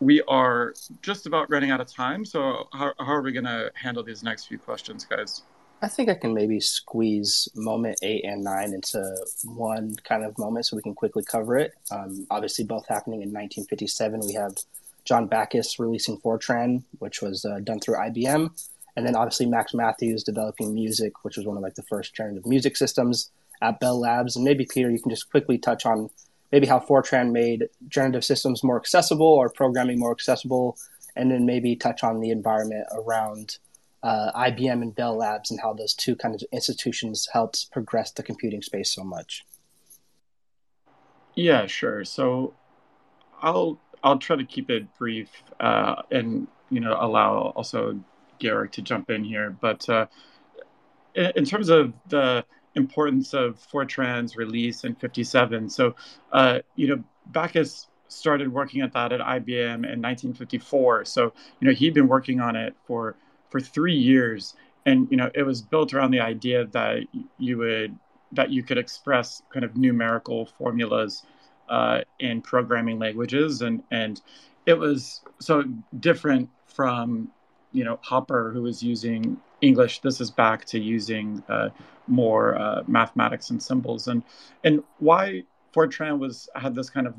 [0.00, 2.24] we are just about running out of time.
[2.24, 5.42] So how, how are we going to handle these next few questions guys
[5.84, 9.04] I think I can maybe squeeze moment eight and nine into
[9.44, 11.74] one kind of moment so we can quickly cover it.
[11.90, 14.20] Um, obviously, both happening in 1957.
[14.26, 14.56] We have
[15.04, 18.50] John Backus releasing Fortran, which was uh, done through IBM.
[18.96, 22.46] And then obviously Max Mathews developing Music, which was one of like the first generative
[22.46, 23.30] music systems
[23.60, 24.36] at Bell Labs.
[24.36, 26.08] And maybe Peter, you can just quickly touch on
[26.50, 30.78] maybe how Fortran made generative systems more accessible or programming more accessible,
[31.14, 33.58] and then maybe touch on the environment around
[34.04, 38.22] uh, IBM and Bell Labs and how those two kind of institutions helped progress the
[38.22, 39.46] computing space so much.
[41.34, 42.04] Yeah, sure.
[42.04, 42.54] So
[43.40, 47.98] I'll I'll try to keep it brief uh, and you know allow also
[48.38, 49.56] Georg to jump in here.
[49.58, 50.06] But uh,
[51.14, 52.44] in, in, terms of the
[52.74, 55.96] importance of Fortran's release in '57, so
[56.30, 61.06] uh, you know Backus started working at that at IBM in 1954.
[61.06, 63.16] So you know he'd been working on it for
[63.54, 67.04] for three years, and you know it was built around the idea that
[67.38, 67.96] you would
[68.32, 71.22] that you could express kind of numerical formulas
[71.68, 74.20] uh, in programming languages, and and
[74.66, 75.62] it was so
[76.00, 77.30] different from
[77.70, 80.00] you know Hopper, who was using English.
[80.00, 81.68] This is back to using uh,
[82.08, 84.24] more uh, mathematics and symbols, and
[84.64, 87.14] and why Fortran was had this kind of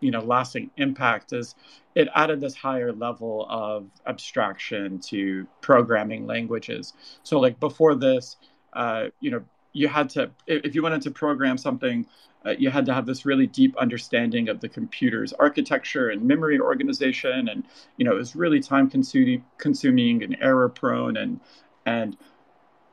[0.00, 1.54] you know lasting impact is
[1.94, 6.94] it added this higher level of abstraction to programming languages.
[7.22, 8.36] So like before this
[8.72, 9.42] uh, you know
[9.72, 12.06] you had to if you wanted to program something
[12.44, 16.58] uh, you had to have this really deep understanding of the computer's architecture and memory
[16.58, 17.48] organization.
[17.48, 17.64] And
[17.96, 21.16] you know it was really time consuming consuming and error prone.
[21.16, 21.40] And
[21.84, 22.16] and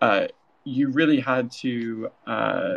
[0.01, 0.28] uh,
[0.64, 2.74] you really had to uh,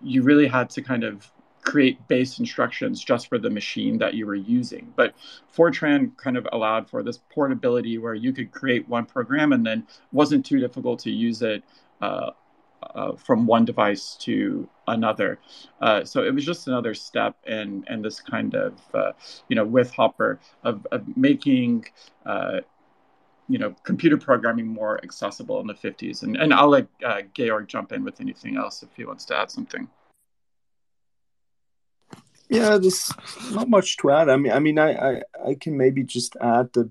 [0.00, 1.30] you really had to kind of
[1.66, 4.92] create base instructions just for the machine that you were using.
[4.94, 5.14] But
[5.54, 9.86] Fortran kind of allowed for this portability where you could create one program and then
[10.12, 11.64] wasn't too difficult to use it
[12.00, 12.30] uh,
[12.94, 15.40] uh, from one device to another.
[15.80, 19.12] Uh, so it was just another step in, in this kind of, uh,
[19.48, 21.84] you know, with Hopper of, of making
[22.24, 22.60] uh,
[23.48, 27.68] you know computer programming more accessible in the 50s and, and i'll let uh, georg
[27.68, 29.88] jump in with anything else if he wants to add something
[32.48, 33.10] yeah, there's
[33.52, 34.28] not much to add.
[34.28, 36.90] I mean, I mean, I, I, I can maybe just add that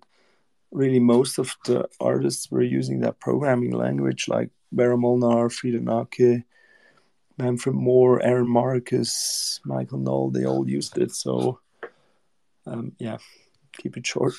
[0.72, 6.44] really most of the artists were using that programming language, like Vera Molnar, Frieder Nake,
[7.38, 10.32] Manfred Mohr, Aaron Marcus, Michael Noll.
[10.32, 11.12] They all used it.
[11.12, 11.60] So,
[12.66, 13.18] um, yeah,
[13.78, 14.36] keep it short.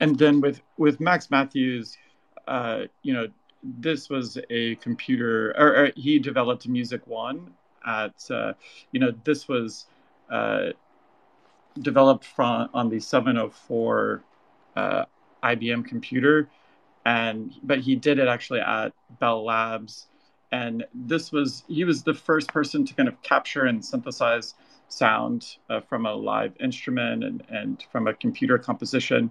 [0.00, 1.96] And then with with Max Mathews,
[2.46, 3.28] uh, you know,
[3.62, 7.54] this was a computer, or, or he developed Music One
[7.86, 8.52] at uh,
[8.92, 9.86] you know this was
[10.30, 10.68] uh,
[11.80, 14.22] developed from on the 704
[14.76, 15.04] uh,
[15.42, 16.48] IBM computer,
[17.04, 20.08] and but he did it actually at Bell Labs,
[20.52, 24.54] and this was he was the first person to kind of capture and synthesize
[24.88, 29.30] sound uh, from a live instrument and, and from a computer composition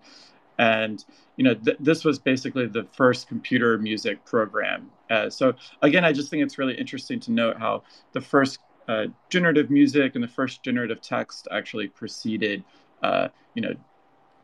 [0.58, 1.06] and
[1.38, 4.90] you know th- this was basically the first computer music program.
[5.10, 7.84] Uh, so again i just think it's really interesting to note how
[8.14, 12.64] the first uh, generative music and the first generative text actually preceded
[13.02, 13.74] uh, you know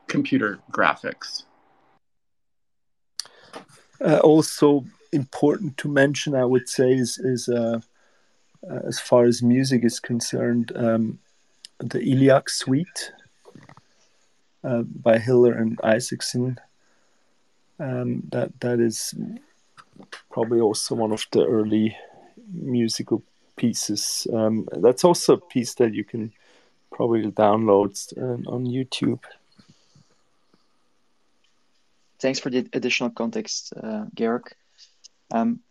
[0.07, 1.43] computer graphics.
[4.01, 7.79] Uh, also important to mention i would say is, is uh,
[8.69, 11.19] uh, as far as music is concerned um,
[11.79, 13.11] the Illiac Suite
[14.63, 16.59] uh, by Hiller and Isaacson.
[17.79, 19.13] Um, that that is
[20.29, 21.97] probably also one of the early
[22.51, 23.23] musical
[23.55, 24.27] pieces.
[24.33, 26.31] Um, that's also a piece that you can
[26.91, 29.19] probably download uh, on YouTube.
[32.19, 34.51] Thanks for the additional context, uh, Georg.
[35.31, 35.61] Um,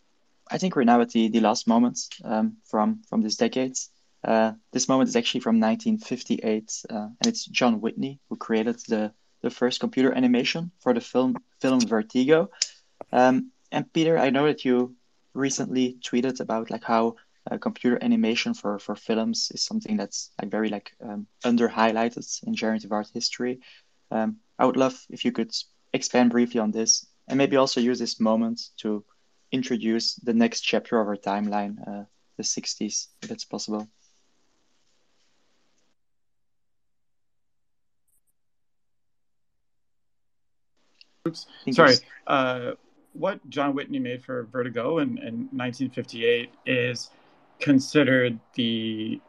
[0.51, 3.77] I think we're now at the, the last moment um, from from this decade.
[4.25, 9.13] Uh, this moment is actually from 1958, uh, and it's John Whitney who created the,
[9.43, 12.51] the first computer animation for the film film Vertigo.
[13.13, 14.97] Um, and Peter, I know that you
[15.35, 17.17] recently tweeted about like how
[17.51, 22.27] uh, computer animation for for films is something that's like very like um, under highlighted
[22.45, 23.61] in generative art history.
[24.11, 25.53] Um, I would love if you could
[25.93, 29.05] expand briefly on this and maybe also use this moment to
[29.53, 32.05] introduce the next chapter of our timeline, uh,
[32.37, 33.89] the 60s, if it's possible.
[41.29, 41.47] Oops.
[41.73, 41.95] Sorry.
[42.27, 42.73] Uh,
[43.13, 47.11] what John Whitney made for Vertigo in, in 1958 is
[47.59, 49.21] considered the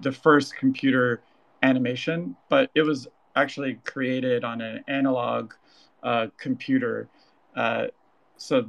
[0.00, 1.22] the first computer
[1.62, 5.54] animation, but it was actually created on an analog
[6.02, 7.08] uh, computer.
[7.54, 7.86] Uh,
[8.36, 8.66] so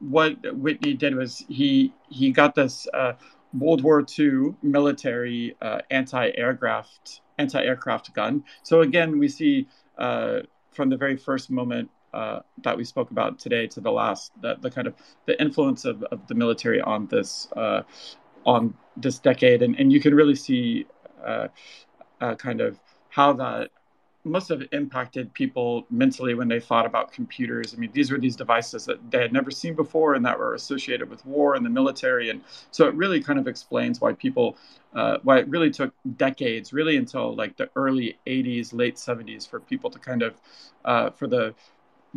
[0.00, 3.12] what Whitney did was he he got this uh,
[3.52, 8.44] World War II military uh, anti-aircraft anti-aircraft gun.
[8.62, 9.66] So again, we see
[9.98, 10.40] uh,
[10.72, 14.56] from the very first moment uh, that we spoke about today to the last the,
[14.60, 14.94] the kind of
[15.26, 17.82] the influence of, of the military on this uh,
[18.44, 20.86] on this decade, and, and you can really see
[21.24, 21.48] uh,
[22.20, 22.78] uh kind of
[23.10, 23.70] how that
[24.24, 27.74] must have impacted people mentally when they thought about computers.
[27.74, 30.54] I mean, these were these devices that they had never seen before and that were
[30.54, 32.28] associated with war and the military.
[32.28, 34.56] And so it really kind of explains why people,
[34.94, 39.58] uh, why it really took decades, really until like the early 80s, late 70s, for
[39.60, 40.34] people to kind of,
[40.84, 41.54] uh, for the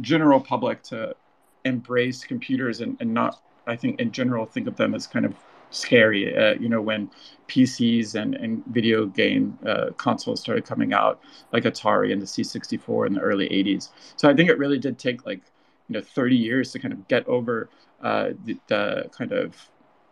[0.01, 1.15] general public to
[1.63, 5.35] embrace computers and, and not, I think, in general, think of them as kind of
[5.73, 6.35] scary.
[6.35, 7.09] Uh, you know, when
[7.47, 11.21] PCs and, and video game uh, consoles started coming out,
[11.51, 13.89] like Atari and the C64 in the early 80s.
[14.15, 15.41] So I think it really did take like,
[15.89, 17.69] you know, 30 years to kind of get over
[18.01, 19.55] uh, the, the kind of,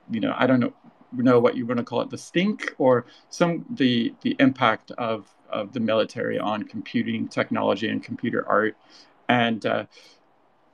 [0.10, 0.74] you know, I don't know,
[1.14, 5.34] know what you want to call it, the stink or some the the impact of
[5.50, 8.78] of the military on computing technology and computer art.
[9.28, 9.86] And uh,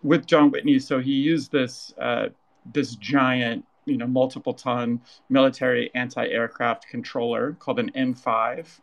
[0.03, 2.27] with John Whitney, so he used this uh,
[2.73, 8.79] this giant you know multiple ton military anti-aircraft controller called an M5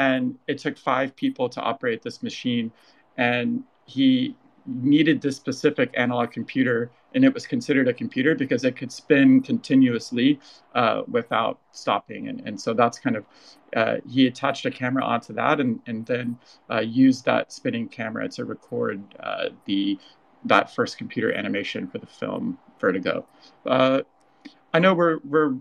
[0.00, 2.72] and it took five people to operate this machine.
[3.18, 4.34] And he
[4.66, 9.42] needed this specific analog computer and it was considered a computer because it could spin
[9.42, 10.40] continuously
[10.74, 12.28] uh, without stopping.
[12.28, 13.26] And, and so that's kind of
[13.76, 16.38] uh, he attached a camera onto that and, and then
[16.70, 19.98] uh, used that spinning camera to record uh, the
[20.46, 23.26] that first computer animation for the film vertigo.
[23.66, 24.00] Uh,
[24.72, 25.56] I know we're we're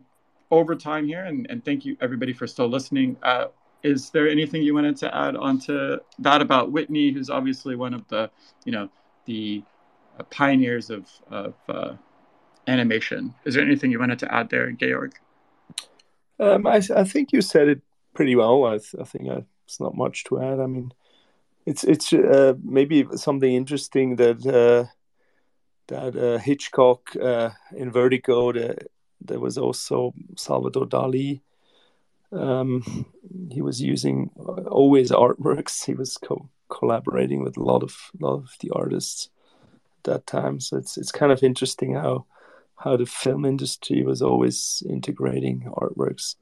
[0.52, 3.18] over time here, and, and thank you everybody for still listening.
[3.24, 3.48] Uh,
[3.84, 8.08] is there anything you wanted to add onto that about Whitney, who's obviously one of
[8.08, 8.30] the
[8.66, 8.90] you know
[9.26, 9.64] the
[10.20, 11.94] uh, pioneers of of uh,
[12.68, 13.34] animation?
[13.46, 15.14] Is there anything you wanted to add there, Georg?
[16.40, 17.82] Um, I, I think you said it
[18.14, 18.66] pretty well.
[18.66, 19.28] I, I think
[19.66, 20.60] it's not much to add.
[20.60, 20.92] I mean,
[21.66, 24.92] it's it's uh, maybe something interesting that uh,
[25.88, 28.78] that uh, Hitchcock uh, in Vertigo, the
[29.22, 31.42] there was also Salvador Dali.
[32.32, 33.06] Um,
[33.52, 35.86] he was using always artworks.
[35.86, 39.30] He was co- collaborating with a lot of lot of the artists
[40.00, 40.60] at that time.
[40.60, 42.26] So it's it's kind of interesting how
[42.78, 46.36] how the film industry was always integrating artworks.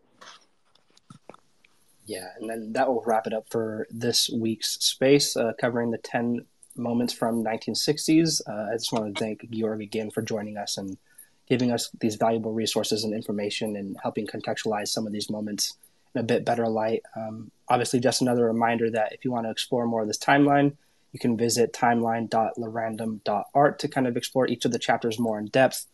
[2.06, 5.98] Yeah, and then that will wrap it up for this week's space, uh, covering the
[5.98, 6.46] ten
[6.78, 8.42] moments from 1960s.
[8.48, 10.98] Uh, I just want to thank Georg again for joining us and
[11.50, 15.78] giving us these valuable resources and information and helping contextualize some of these moments
[16.14, 17.04] in a bit better light.
[17.16, 20.76] Um, obviously, just another reminder that if you want to explore more of this timeline,
[21.14, 25.86] you can visit timeline.lerandom.art to kind of explore each of the chapters more in depth.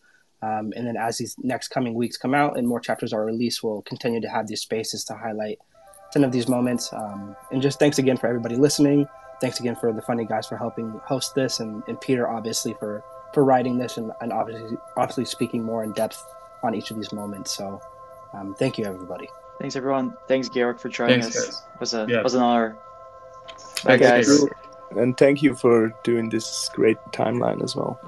[0.42, 3.62] Um, and then as these next coming weeks come out and more chapters are released,
[3.62, 5.60] we'll continue to have these spaces to highlight
[6.12, 6.92] 10 of these moments.
[6.92, 9.06] Um, and just thanks again for everybody listening.
[9.40, 13.02] Thanks again for the funny guys for helping host this and, and Peter, obviously, for
[13.34, 16.24] for writing this and, and obviously obviously speaking more in depth
[16.62, 17.52] on each of these moments.
[17.52, 17.80] So
[18.32, 19.28] um, thank you everybody.
[19.58, 20.16] Thanks everyone.
[20.28, 21.46] Thanks Georg for joining Thanks, us.
[21.46, 21.62] Guys.
[21.74, 22.22] It was a yeah.
[22.22, 22.76] was an honor.
[23.84, 24.46] Bye guys.
[24.92, 28.00] And thank you for doing this great timeline as well.